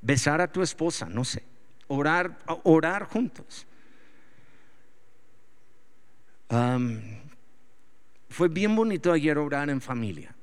Besar 0.00 0.40
a 0.40 0.50
tu 0.50 0.62
esposa, 0.62 1.08
no 1.08 1.24
sé. 1.24 1.42
Orar, 1.88 2.38
orar 2.64 3.04
juntos. 3.04 3.66
fue 8.28 8.48
bien 8.48 8.76
bonito 8.76 9.12
ayer 9.12 9.36
orar 9.36 9.68
en 9.68 9.80
familia, 9.80 10.34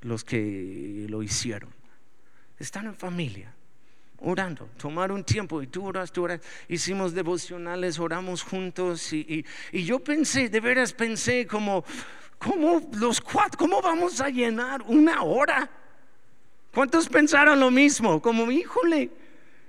los 0.00 0.24
que 0.24 1.06
lo 1.08 1.22
hicieron. 1.22 1.70
Están 2.58 2.86
en 2.86 2.94
familia 2.94 3.54
orando, 4.24 4.68
tomar 4.76 5.10
un 5.12 5.24
tiempo 5.24 5.62
y 5.62 5.66
tú 5.66 5.86
oras, 5.86 6.12
tú 6.12 6.24
oras, 6.24 6.40
hicimos 6.68 7.12
devocionales, 7.14 7.98
oramos 7.98 8.42
juntos 8.42 9.12
y, 9.12 9.44
yo 9.72 9.98
pensé, 10.00 10.48
de 10.48 10.60
veras 10.60 10.92
pensé 10.92 11.46
como, 11.46 11.84
¿cómo 12.38 12.80
los 12.94 13.20
cuatro, 13.20 13.58
cómo 13.58 13.82
vamos 13.82 14.20
a 14.20 14.28
llenar 14.28 14.82
una 14.82 15.22
hora? 15.22 15.68
¿Cuántos 16.72 17.08
pensaron 17.08 17.58
lo 17.60 17.70
mismo? 17.70 18.22
Como, 18.22 18.50
híjole, 18.50 19.10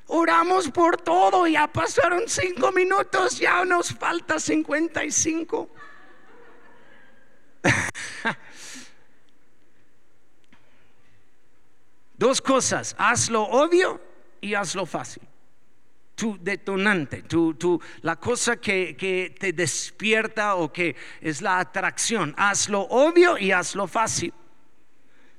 oramos 0.07 0.69
por 0.69 0.97
todo, 0.97 1.47
ya 1.47 1.67
pasaron 1.67 2.23
cinco 2.27 2.71
minutos, 2.71 3.39
ya 3.39 3.65
nos 3.65 3.93
falta 3.93 4.39
55. 4.39 5.69
Dos 12.17 12.41
cosas, 12.41 12.95
hazlo 12.97 13.43
obvio 13.43 14.12
y 14.43 14.53
hazlo 14.53 14.85
fácil. 14.85 15.23
Tu 16.15 16.37
detonante, 16.39 17.23
tu, 17.23 17.81
la 18.01 18.17
cosa 18.17 18.57
que, 18.57 18.95
que 18.95 19.35
te 19.39 19.51
despierta 19.51 20.55
o 20.55 20.71
que 20.71 20.95
es 21.21 21.41
la 21.41 21.59
atracción, 21.59 22.35
hazlo 22.37 22.81
obvio 22.81 23.37
y 23.37 23.51
hazlo 23.51 23.87
fácil. 23.87 24.33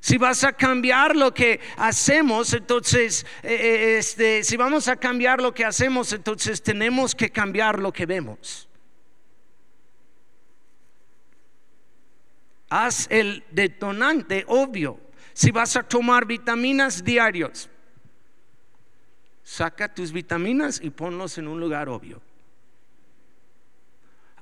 Si 0.00 0.18
vas 0.18 0.44
a 0.44 0.52
cambiar 0.52 1.16
lo 1.16 1.32
que 1.32 1.60
hacemos, 1.76 2.52
entonces, 2.52 3.24
eh, 3.42 3.54
eh, 3.54 3.98
este, 3.98 4.44
si 4.44 4.56
vamos 4.56 4.88
a 4.88 4.96
cambiar 4.96 5.40
lo 5.40 5.54
que 5.54 5.64
hacemos, 5.64 6.12
entonces 6.12 6.62
tenemos 6.62 7.14
que 7.14 7.30
cambiar 7.30 7.78
lo 7.78 7.92
que 7.92 8.04
vemos. 8.04 8.68
Haz 12.68 13.06
el 13.10 13.44
detonante 13.50 14.44
obvio. 14.48 15.00
Si 15.32 15.50
vas 15.50 15.76
a 15.76 15.82
tomar 15.82 16.26
vitaminas 16.26 17.02
diarios, 17.02 17.70
saca 19.44 19.92
tus 19.94 20.10
vitaminas 20.10 20.80
y 20.82 20.90
ponlos 20.90 21.38
en 21.38 21.46
un 21.46 21.60
lugar 21.60 21.88
obvio. 21.88 22.20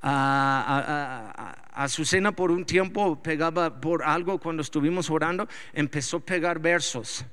A, 0.01 1.55
Azucena 1.73 2.31
por 2.31 2.51
un 2.51 2.65
tiempo 2.65 3.21
pegaba 3.21 3.79
por 3.81 4.03
algo 4.03 4.37
cuando 4.37 4.61
estuvimos 4.61 5.09
orando, 5.09 5.47
empezó 5.73 6.17
a 6.17 6.19
pegar 6.19 6.59
versos 6.59 7.25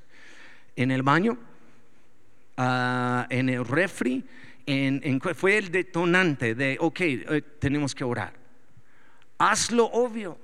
en 0.75 0.91
el 0.91 1.03
baño, 1.03 1.37
en 2.57 3.49
el 3.49 3.65
refri, 3.65 4.23
en, 4.65 5.21
fue 5.35 5.57
el 5.57 5.71
detonante 5.71 6.55
de, 6.55 6.77
ok, 6.79 6.99
eh, 7.01 7.41
tenemos 7.59 7.93
que 7.93 8.03
orar. 8.03 8.33
Hazlo 9.37 9.85
obvio. 9.85 10.37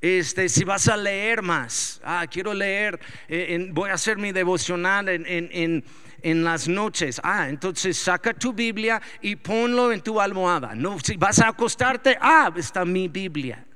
Este, 0.00 0.48
si 0.48 0.64
vas 0.64 0.88
a 0.88 0.96
leer 0.96 1.42
más, 1.42 2.00
ah, 2.02 2.26
quiero 2.30 2.54
leer, 2.54 2.98
eh, 3.28 3.68
voy 3.70 3.90
a 3.90 3.94
hacer 3.94 4.16
mi 4.16 4.32
devocional 4.32 5.10
en 5.10 5.26
en 5.26 5.84
las 6.22 6.68
noches. 6.68 7.20
Ah, 7.22 7.48
entonces 7.48 7.96
saca 7.96 8.32
tu 8.34 8.52
Biblia 8.52 9.00
y 9.20 9.36
ponlo 9.36 9.92
en 9.92 10.00
tu 10.00 10.20
almohada. 10.20 10.74
No, 10.74 10.98
si 11.00 11.16
vas 11.16 11.38
a 11.40 11.48
acostarte, 11.48 12.16
ah, 12.20 12.52
está 12.56 12.84
mi 12.84 13.08
Biblia. 13.08 13.66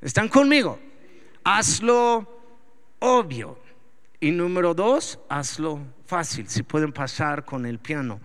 ¿Están 0.00 0.28
conmigo? 0.28 0.78
Hazlo 1.44 2.40
obvio. 2.98 3.58
Y 4.20 4.30
número 4.30 4.74
dos, 4.74 5.18
hazlo 5.28 5.80
fácil. 6.06 6.48
Si 6.48 6.62
pueden 6.62 6.92
pasar 6.92 7.44
con 7.44 7.66
el 7.66 7.78
piano, 7.78 8.20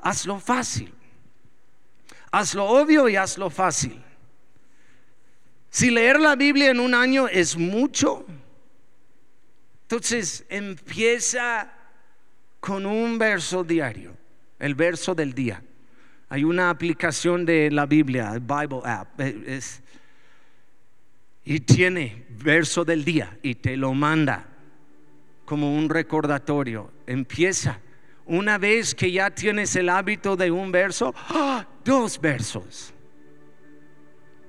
hazlo 0.00 0.40
fácil. 0.40 0.92
Hazlo 2.30 2.64
obvio 2.64 3.08
y 3.08 3.16
hazlo 3.16 3.50
fácil. 3.50 4.02
Si 5.70 5.90
leer 5.90 6.18
la 6.18 6.34
Biblia 6.34 6.70
en 6.70 6.80
un 6.80 6.94
año 6.94 7.28
es 7.28 7.56
mucho, 7.56 8.24
entonces 9.82 10.44
empieza 10.48 11.72
con 12.60 12.86
un 12.86 13.18
verso 13.18 13.64
diario, 13.64 14.16
el 14.58 14.74
verso 14.74 15.14
del 15.14 15.32
día. 15.32 15.62
Hay 16.28 16.44
una 16.44 16.70
aplicación 16.70 17.46
de 17.46 17.70
la 17.70 17.86
Biblia, 17.86 18.32
Bible 18.34 18.80
App, 18.84 19.20
eh, 19.20 19.60
y 21.44 21.60
tiene 21.60 22.26
verso 22.28 22.84
del 22.84 23.04
día 23.04 23.38
y 23.42 23.54
te 23.54 23.76
lo 23.76 23.94
manda 23.94 24.46
como 25.46 25.74
un 25.74 25.88
recordatorio. 25.88 26.92
Empieza. 27.06 27.80
Una 28.26 28.58
vez 28.58 28.94
que 28.94 29.10
ya 29.10 29.30
tienes 29.30 29.74
el 29.76 29.88
hábito 29.88 30.36
de 30.36 30.50
un 30.50 30.70
verso, 30.70 31.14
¡ah! 31.30 31.66
dos 31.82 32.20
versos. 32.20 32.92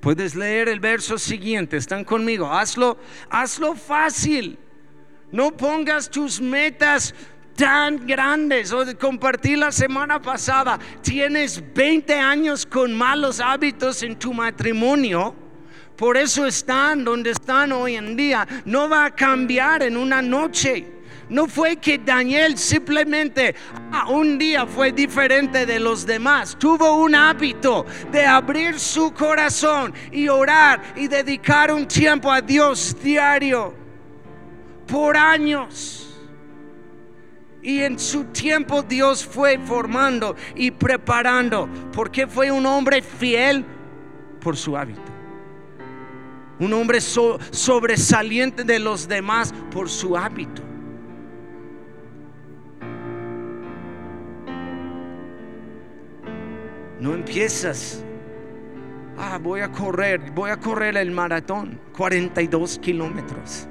Puedes 0.01 0.35
leer 0.35 0.67
el 0.67 0.81
verso 0.81 1.17
siguiente, 1.17 1.77
están 1.77 2.03
conmigo. 2.03 2.51
Hazlo, 2.51 2.97
hazlo 3.29 3.75
fácil. 3.75 4.59
No 5.31 5.55
pongas 5.55 6.09
tus 6.09 6.41
metas 6.41 7.15
tan 7.59 8.07
grandes. 8.07 8.71
O 8.71 8.85
compartí 8.97 9.55
la 9.57 9.71
semana 9.71 10.21
pasada, 10.21 10.79
tienes 11.01 11.61
20 11.73 12.13
años 12.13 12.65
con 12.65 12.95
malos 12.95 13.41
hábitos 13.41 14.01
en 14.01 14.17
tu 14.17 14.33
matrimonio. 14.33 15.35
Por 15.97 16.15
eso 16.15 16.45
están 16.45 17.03
donde 17.03 17.31
están 17.31 17.73
hoy 17.73 17.95
en 17.95 18.15
día. 18.15 18.47
No 18.63 18.87
va 18.87 19.05
a 19.05 19.11
cambiar 19.11 19.83
en 19.83 19.97
una 19.97 20.21
noche. 20.21 20.93
No 21.27 21.47
fue 21.47 21.75
que 21.75 21.97
Daniel 21.97 22.57
simplemente 22.57 23.53
ah, 23.91 24.09
un 24.09 24.39
día 24.39 24.65
fue 24.65 24.93
diferente 24.93 25.65
de 25.65 25.79
los 25.79 26.05
demás. 26.05 26.57
Tuvo 26.57 27.03
un 27.03 27.13
hábito 27.13 27.85
de 28.11 28.25
abrir 28.25 28.79
su 28.79 29.13
corazón 29.13 29.93
y 30.11 30.29
orar 30.29 30.81
y 30.95 31.07
dedicar 31.07 31.71
un 31.71 31.87
tiempo 31.87 32.31
a 32.31 32.41
Dios 32.41 32.95
diario 33.03 33.73
por 34.87 35.17
años. 35.17 36.08
Y 37.61 37.81
en 37.81 37.99
su 37.99 38.25
tiempo 38.25 38.81
Dios 38.83 39.25
fue 39.25 39.59
formando 39.59 40.35
y 40.55 40.71
preparando, 40.71 41.67
porque 41.91 42.25
fue 42.25 42.51
un 42.51 42.65
hombre 42.65 43.01
fiel 43.01 43.65
por 44.39 44.55
su 44.55 44.77
hábito. 44.77 45.01
Un 46.59 46.73
hombre 46.73 47.01
sobresaliente 47.01 48.63
de 48.63 48.79
los 48.79 49.07
demás 49.07 49.53
por 49.71 49.89
su 49.89 50.15
hábito. 50.15 50.61
No 56.99 57.13
empiezas, 57.13 58.03
ah, 59.17 59.39
voy 59.41 59.61
a 59.61 59.71
correr, 59.71 60.31
voy 60.31 60.49
a 60.49 60.57
correr 60.57 60.97
el 60.97 61.11
maratón, 61.11 61.79
42 61.95 62.77
kilómetros. 62.79 63.67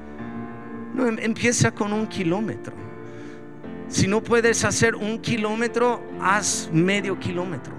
No, 0.94 1.06
em, 1.06 1.18
empieza 1.18 1.70
con 1.70 1.92
un 1.92 2.06
kilómetro 2.06 2.87
si 3.88 4.06
no 4.06 4.22
puedes 4.22 4.64
hacer 4.64 4.94
un 4.94 5.18
kilómetro, 5.18 6.02
haz 6.20 6.68
medio 6.72 7.18
kilómetro. 7.18 7.72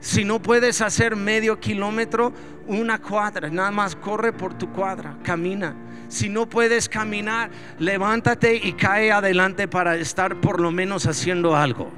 Si 0.00 0.24
no 0.24 0.40
puedes 0.40 0.80
hacer 0.80 1.14
medio 1.14 1.60
kilómetro, 1.60 2.32
una 2.66 2.98
cuadra, 2.98 3.48
nada 3.50 3.70
más 3.70 3.94
corre 3.94 4.32
por 4.32 4.54
tu 4.54 4.72
cuadra, 4.72 5.16
camina. 5.22 5.76
Si 6.08 6.28
no 6.28 6.48
puedes 6.48 6.88
caminar, 6.88 7.50
levántate 7.78 8.56
y 8.56 8.72
cae 8.72 9.12
adelante 9.12 9.68
para 9.68 9.96
estar 9.96 10.40
por 10.40 10.60
lo 10.60 10.72
menos 10.72 11.06
haciendo 11.06 11.54
algo. 11.54 11.90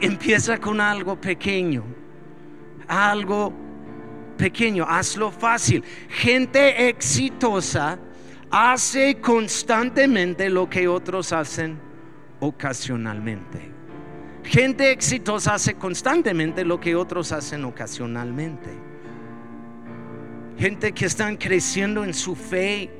Empieza 0.00 0.58
con 0.58 0.80
algo 0.80 1.20
pequeño, 1.20 1.82
algo 2.86 3.52
pequeño, 4.36 4.84
hazlo 4.86 5.32
fácil. 5.32 5.82
Gente 6.08 6.88
exitosa 6.88 7.98
hace 8.50 9.20
constantemente 9.20 10.48
lo 10.48 10.68
que 10.68 10.88
otros 10.88 11.32
hacen 11.32 11.78
ocasionalmente. 12.40 13.72
Gente 14.44 14.92
exitosa 14.92 15.54
hace 15.54 15.74
constantemente 15.74 16.64
lo 16.64 16.78
que 16.78 16.94
otros 16.94 17.32
hacen 17.32 17.64
ocasionalmente. 17.64 18.70
Gente 20.58 20.92
que 20.92 21.06
están 21.06 21.36
creciendo 21.36 22.04
en 22.04 22.14
su 22.14 22.34
fe. 22.34 22.90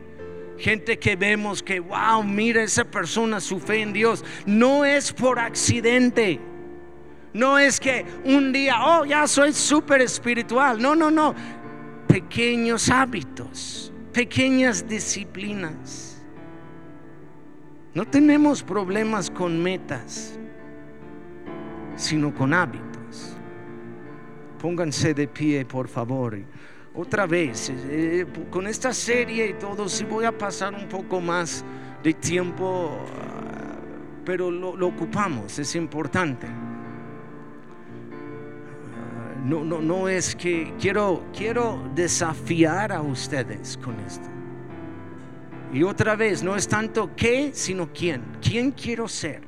Gente 0.59 0.99
que 0.99 1.17
vemos 1.17 1.63
que, 1.63 1.81
wow, 1.81 2.23
mira 2.25 2.63
esa 2.63 2.85
persona, 2.85 3.41
su 3.41 3.61
fe 3.61 3.83
en 3.83 3.93
Dios. 3.93 4.25
No 4.47 4.85
es 4.85 5.13
por 5.13 5.39
accidente. 5.39 6.41
No 7.33 7.59
es 7.59 7.79
que 7.79 8.05
un 8.25 8.53
día, 8.53 8.77
oh, 8.85 9.05
ya 9.05 9.27
soy 9.27 9.53
súper 9.53 10.01
espiritual. 10.01 10.81
No, 10.81 10.97
no, 10.97 11.11
no. 11.11 11.35
Pequeños 12.09 12.89
hábitos, 12.89 13.93
pequeñas 14.17 14.89
disciplinas. 14.89 16.17
No 17.93 18.07
tenemos 18.07 18.63
problemas 18.63 19.31
con 19.31 19.63
metas 19.63 20.39
sino 21.97 22.35
con 22.35 22.55
hábitos. 22.55 23.37
Pónganse 24.59 25.13
de 25.13 25.29
pie, 25.29 25.67
por 25.67 25.87
favor. 25.87 26.39
Otra 26.95 27.27
vez, 27.27 27.71
eh, 27.71 28.27
con 28.51 28.67
esta 28.67 28.95
serie 28.95 29.49
y 29.49 29.53
todo, 29.55 29.87
si 29.87 30.05
voy 30.05 30.25
a 30.25 30.33
pasar 30.37 30.75
un 30.75 30.89
poco 30.89 31.21
más 31.21 31.63
de 32.03 32.15
tiempo, 32.15 32.99
ah, 33.19 33.77
pero 34.25 34.51
lo 34.51 34.87
ocupamos, 34.87 35.59
es 35.59 35.75
importante. 35.75 36.47
No, 39.47 39.63
no, 39.63 39.81
no 39.81 40.09
es 40.09 40.35
que 40.35 40.75
quiero, 40.77 41.25
quiero 41.33 41.81
desafiar 41.95 42.91
a 42.91 43.01
ustedes 43.01 43.77
con 43.77 43.95
esto. 44.01 44.27
Y 45.73 45.85
otra 45.85 46.17
vez, 46.17 46.43
no 46.43 46.57
es 46.57 46.67
tanto 46.67 47.15
qué, 47.15 47.53
sino 47.55 47.93
quién. 47.93 48.25
¿Quién 48.43 48.73
quiero 48.73 49.07
ser? 49.07 49.43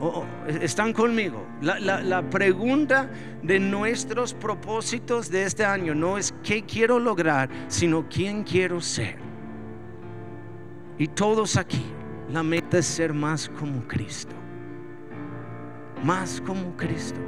Oh, 0.00 0.24
oh, 0.24 0.48
están 0.48 0.92
conmigo. 0.92 1.46
La, 1.60 2.28
pregunta 2.28 3.08
de 3.40 3.60
nuestros 3.60 4.34
propósitos 4.34 5.30
de 5.30 5.44
este 5.44 5.64
año 5.64 5.94
no 5.94 6.18
es 6.18 6.34
qué 6.42 6.64
quiero 6.64 6.98
lograr, 6.98 7.48
sino 7.68 8.08
quién 8.08 8.42
quiero 8.42 8.80
ser. 8.80 9.16
Y 10.98 11.06
todos 11.06 11.56
aquí, 11.56 11.84
la 12.32 12.42
meta 12.42 12.78
es 12.78 12.86
ser 12.86 13.12
más 13.14 13.48
como 13.48 13.86
Cristo. 13.86 14.34
Más 16.02 16.40
como 16.40 16.76
Cristo. 16.76 17.20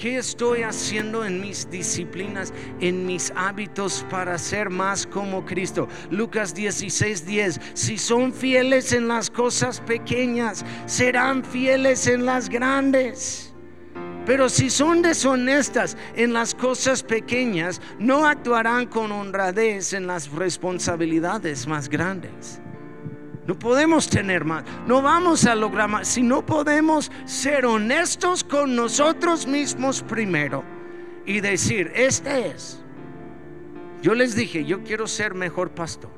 ¿Qué 0.00 0.16
estoy 0.16 0.62
haciendo 0.62 1.26
en 1.26 1.42
mis 1.42 1.68
disciplinas, 1.68 2.54
en 2.80 3.04
mis 3.04 3.30
hábitos 3.36 4.06
para 4.08 4.38
ser 4.38 4.70
más 4.70 5.06
como 5.06 5.44
Cristo? 5.44 5.88
Lucas 6.10 6.54
16, 6.54 7.26
10. 7.26 7.60
Si 7.74 7.98
son 7.98 8.32
fieles 8.32 8.94
en 8.94 9.08
las 9.08 9.28
cosas 9.28 9.78
pequeñas, 9.82 10.64
serán 10.86 11.44
fieles 11.44 12.06
en 12.06 12.24
las 12.24 12.48
grandes. 12.48 13.52
Pero 14.24 14.48
si 14.48 14.70
son 14.70 15.02
deshonestas 15.02 15.98
en 16.16 16.32
las 16.32 16.54
cosas 16.54 17.02
pequeñas, 17.02 17.82
no 17.98 18.26
actuarán 18.26 18.86
con 18.86 19.12
honradez 19.12 19.92
en 19.92 20.06
las 20.06 20.30
responsabilidades 20.30 21.66
más 21.66 21.90
grandes. 21.90 22.59
No 23.50 23.58
podemos 23.58 24.08
tener 24.08 24.44
más. 24.44 24.62
No 24.86 25.02
vamos 25.02 25.44
a 25.44 25.56
lograr 25.56 25.88
más. 25.88 26.06
Si 26.06 26.22
no 26.22 26.46
podemos 26.46 27.10
ser 27.24 27.66
honestos 27.66 28.44
con 28.44 28.76
nosotros 28.76 29.44
mismos 29.48 30.04
primero 30.04 30.62
y 31.26 31.40
decir, 31.40 31.90
este 31.96 32.46
es. 32.46 32.80
Yo 34.02 34.14
les 34.14 34.36
dije, 34.36 34.64
yo 34.64 34.84
quiero 34.84 35.08
ser 35.08 35.34
mejor 35.34 35.72
pastor. 35.72 36.12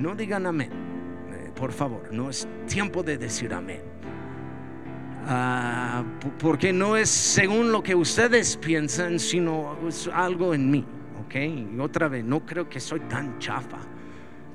no, 0.00 0.16
digan 0.16 0.46
amén, 0.46 0.70
eh, 1.30 1.52
por 1.54 1.70
favor. 1.70 2.12
No 2.12 2.28
es 2.28 2.48
tiempo 2.66 3.04
de 3.04 3.18
decir 3.18 3.54
amén. 3.54 3.82
Ah, 5.28 6.02
porque 6.40 6.72
no 6.72 6.96
es 6.96 7.08
según 7.08 7.70
lo 7.70 7.84
que 7.84 7.94
ustedes 7.94 8.56
piensan, 8.56 9.20
sino 9.20 9.76
algo 10.12 10.54
en 10.54 10.68
mí. 10.72 10.84
¿ok? 11.24 11.34
Y 11.36 11.78
otra 11.78 12.08
vez, 12.08 12.24
no 12.24 12.44
creo 12.44 12.68
que 12.68 12.80
soy 12.80 12.98
tan 12.98 13.38
chafa 13.38 13.78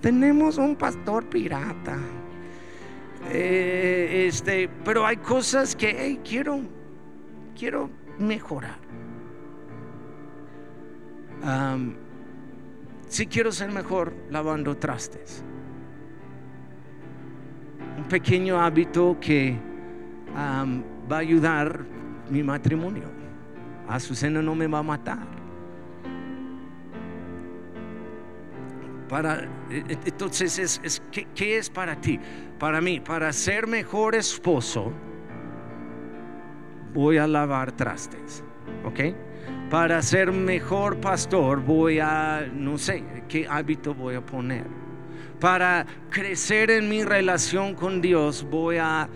tenemos 0.02 0.58
un 0.58 0.76
pastor 0.76 1.26
pirata. 1.26 1.98
Eh, 3.30 4.26
este, 4.28 4.68
pero 4.84 5.06
hay 5.06 5.18
cosas 5.18 5.76
que 5.76 6.20
quiero, 6.28 6.62
quiero 7.58 7.90
mejorar. 8.18 8.80
si 13.08 13.26
quiero 13.28 13.52
ser 13.52 13.72
mejor 13.72 14.14
lavando 14.30 14.78
trastes. 14.78 15.44
Un 17.98 18.04
pequeño 18.06 18.60
hábito 18.60 19.18
que 19.20 19.58
va 20.36 21.16
a 21.16 21.20
ayudar 21.20 21.86
mi 22.30 22.44
matrimonio. 22.44 23.04
A 23.88 24.00
su 24.00 24.16
cena 24.16 24.42
no 24.42 24.56
me 24.56 24.68
va 24.68 24.80
a 24.80 24.84
matar. 24.84 25.31
Para, 29.12 29.44
e, 29.70 29.84
e, 29.90 29.98
entonces, 30.06 30.58
es, 30.58 31.02
¿qué, 31.12 31.58
es 31.58 31.70
para 31.70 32.00
ti? 32.00 32.18
Para 32.58 32.80
mí, 32.80 33.02
para 33.02 33.34
ser 33.34 33.68
mejor 33.68 34.16
esposo, 34.16 34.94
voy 36.94 37.18
a 37.18 37.28
lavar 37.28 37.74
trastes, 37.74 38.42
¿ok? 38.86 39.70
Para 39.70 40.02
ser 40.02 40.32
mejor 40.32 41.02
pastor, 41.02 41.60
voy 41.60 42.00
a, 42.00 42.50
no 42.54 42.78
sé, 42.78 43.04
qué 43.28 43.46
hábito 43.50 43.94
voy 43.94 44.16
a 44.16 44.26
poner. 44.26 44.66
Para 45.42 45.86
crecer 46.10 46.72
en 46.72 46.88
mi 46.88 47.04
relación 47.04 47.76
con 47.76 48.00
Dios, 48.00 48.48
voy 48.50 48.78
a 48.78 49.10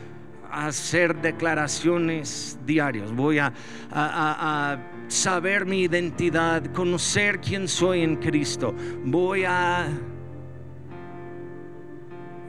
hacer 0.55 1.21
declaraciones 1.21 2.57
diarias, 2.65 3.11
voy 3.13 3.39
a, 3.39 3.53
a 3.91 4.77
saber 5.07 5.65
mi 5.65 5.81
identidad, 5.81 6.65
conocer 6.73 7.39
quién 7.39 7.67
soy 7.67 8.01
en 8.01 8.15
Cristo. 8.17 8.73
Voy 9.03 9.43
a... 9.45 9.87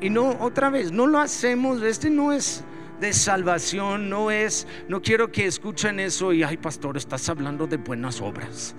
Y 0.00 0.10
no, 0.10 0.36
otra 0.40 0.70
vez, 0.70 0.92
no 0.92 1.06
lo 1.06 1.18
hacemos, 1.18 1.82
este 1.82 2.10
no 2.10 2.32
es 2.32 2.64
de 3.00 3.12
salvación, 3.12 4.08
no 4.08 4.30
es, 4.30 4.66
no 4.88 5.02
quiero 5.02 5.30
que 5.30 5.46
escuchen 5.46 6.00
eso 6.00 6.32
y, 6.32 6.42
ay 6.42 6.56
pastor, 6.56 6.96
estás 6.96 7.28
hablando 7.28 7.66
de 7.66 7.76
buenas 7.76 8.20
obras. 8.20 8.74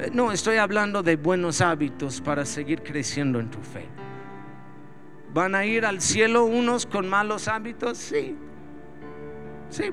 Eh, 0.00 0.10
no, 0.12 0.32
estoy 0.32 0.56
hablando 0.56 1.02
de 1.02 1.16
buenos 1.16 1.60
hábitos 1.60 2.20
para 2.20 2.44
seguir 2.44 2.82
creciendo 2.82 3.40
en 3.40 3.50
tu 3.50 3.60
fe. 3.60 3.99
¿Van 5.32 5.54
a 5.54 5.64
ir 5.64 5.84
al 5.86 6.00
cielo 6.00 6.44
unos 6.44 6.86
con 6.86 7.08
malos 7.08 7.46
hábitos? 7.48 7.98
Sí. 7.98 8.36
Sí. 9.68 9.84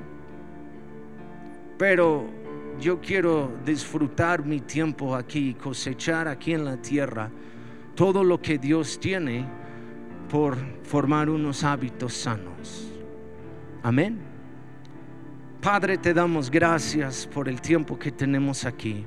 Pero 1.78 2.26
yo 2.80 3.00
quiero 3.00 3.52
disfrutar 3.66 4.44
mi 4.44 4.62
tiempo 4.62 5.16
aquí, 5.16 5.54
cosechar 5.54 6.28
aquí 6.28 6.54
en 6.54 6.66
la 6.66 6.78
tierra 6.78 7.30
todo 7.96 8.24
lo 8.24 8.40
que 8.40 8.60
Dios 8.60 9.00
tiene 9.00 9.46
por 10.30 10.56
formar 10.84 11.30
unos 11.30 11.64
hábitos 11.64 12.14
sanos. 12.14 12.88
Amén. 13.82 14.20
Padre, 15.62 15.98
te 15.98 16.14
damos 16.14 16.52
gracias 16.52 17.26
por 17.26 17.50
el 17.50 17.60
tiempo 17.60 17.98
que 17.98 18.12
tenemos 18.12 18.66
aquí. 18.66 19.06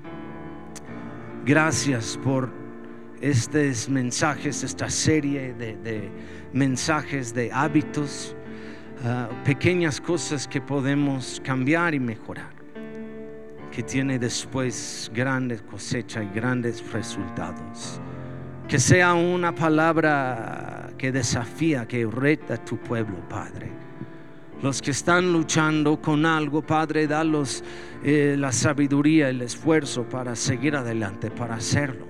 Gracias 1.44 2.18
por 2.22 2.59
estos 3.20 3.88
mensajes, 3.88 4.62
esta 4.62 4.88
serie 4.88 5.54
de, 5.54 6.10
mensajes 6.52 7.34
de 7.34 7.50
hábitos, 7.52 8.34
ah, 9.04 9.28
pequeñas 9.44 10.00
cosas 10.00 10.48
que 10.48 10.60
podemos 10.60 11.40
cambiar 11.44 11.94
y 11.94 12.00
mejorar 12.00 12.60
que 13.70 13.82
tiene 13.82 14.18
después 14.18 15.10
grandes 15.14 15.62
cosechas 15.62 16.24
y 16.24 16.34
grandes 16.34 16.82
resultados. 16.92 18.00
Que 18.68 18.78
sea 18.78 19.14
una 19.14 19.54
palabra 19.54 20.90
que 20.98 21.12
desafía, 21.12 21.86
que 21.86 22.06
reta 22.06 22.54
a 22.54 22.64
tu 22.64 22.76
pueblo, 22.78 23.16
Padre. 23.28 23.70
Los 24.62 24.82
que 24.82 24.90
están 24.90 25.32
luchando 25.32 26.00
con 26.00 26.26
algo, 26.26 26.62
Padre, 26.62 27.06
dalos 27.06 27.64
eh, 28.04 28.36
la 28.38 28.52
sabiduría, 28.52 29.28
el 29.30 29.40
esfuerzo 29.40 30.04
para 30.04 30.36
seguir 30.36 30.76
adelante, 30.76 31.30
para 31.30 31.54
hacerlo. 31.54 32.09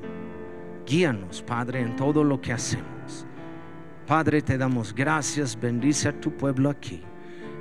Guíanos, 0.90 1.40
Padre, 1.42 1.82
en 1.82 1.94
todo 1.94 2.24
lo 2.24 2.40
que 2.40 2.52
hacemos. 2.52 3.24
Padre, 4.08 4.42
te 4.42 4.58
damos 4.58 4.92
gracias, 4.92 5.56
bendice 5.56 6.08
a 6.08 6.20
tu 6.20 6.32
pueblo 6.32 6.68
aquí. 6.68 7.00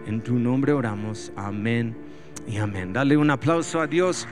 En 0.07 0.19
tu 0.19 0.39
nombre 0.39 0.73
oramos, 0.73 1.31
amén 1.35 1.95
y 2.47 2.57
amén. 2.57 2.91
Dale 2.91 3.17
un 3.17 3.29
aplauso 3.29 3.81
a 3.81 3.85
Dios. 3.85 4.27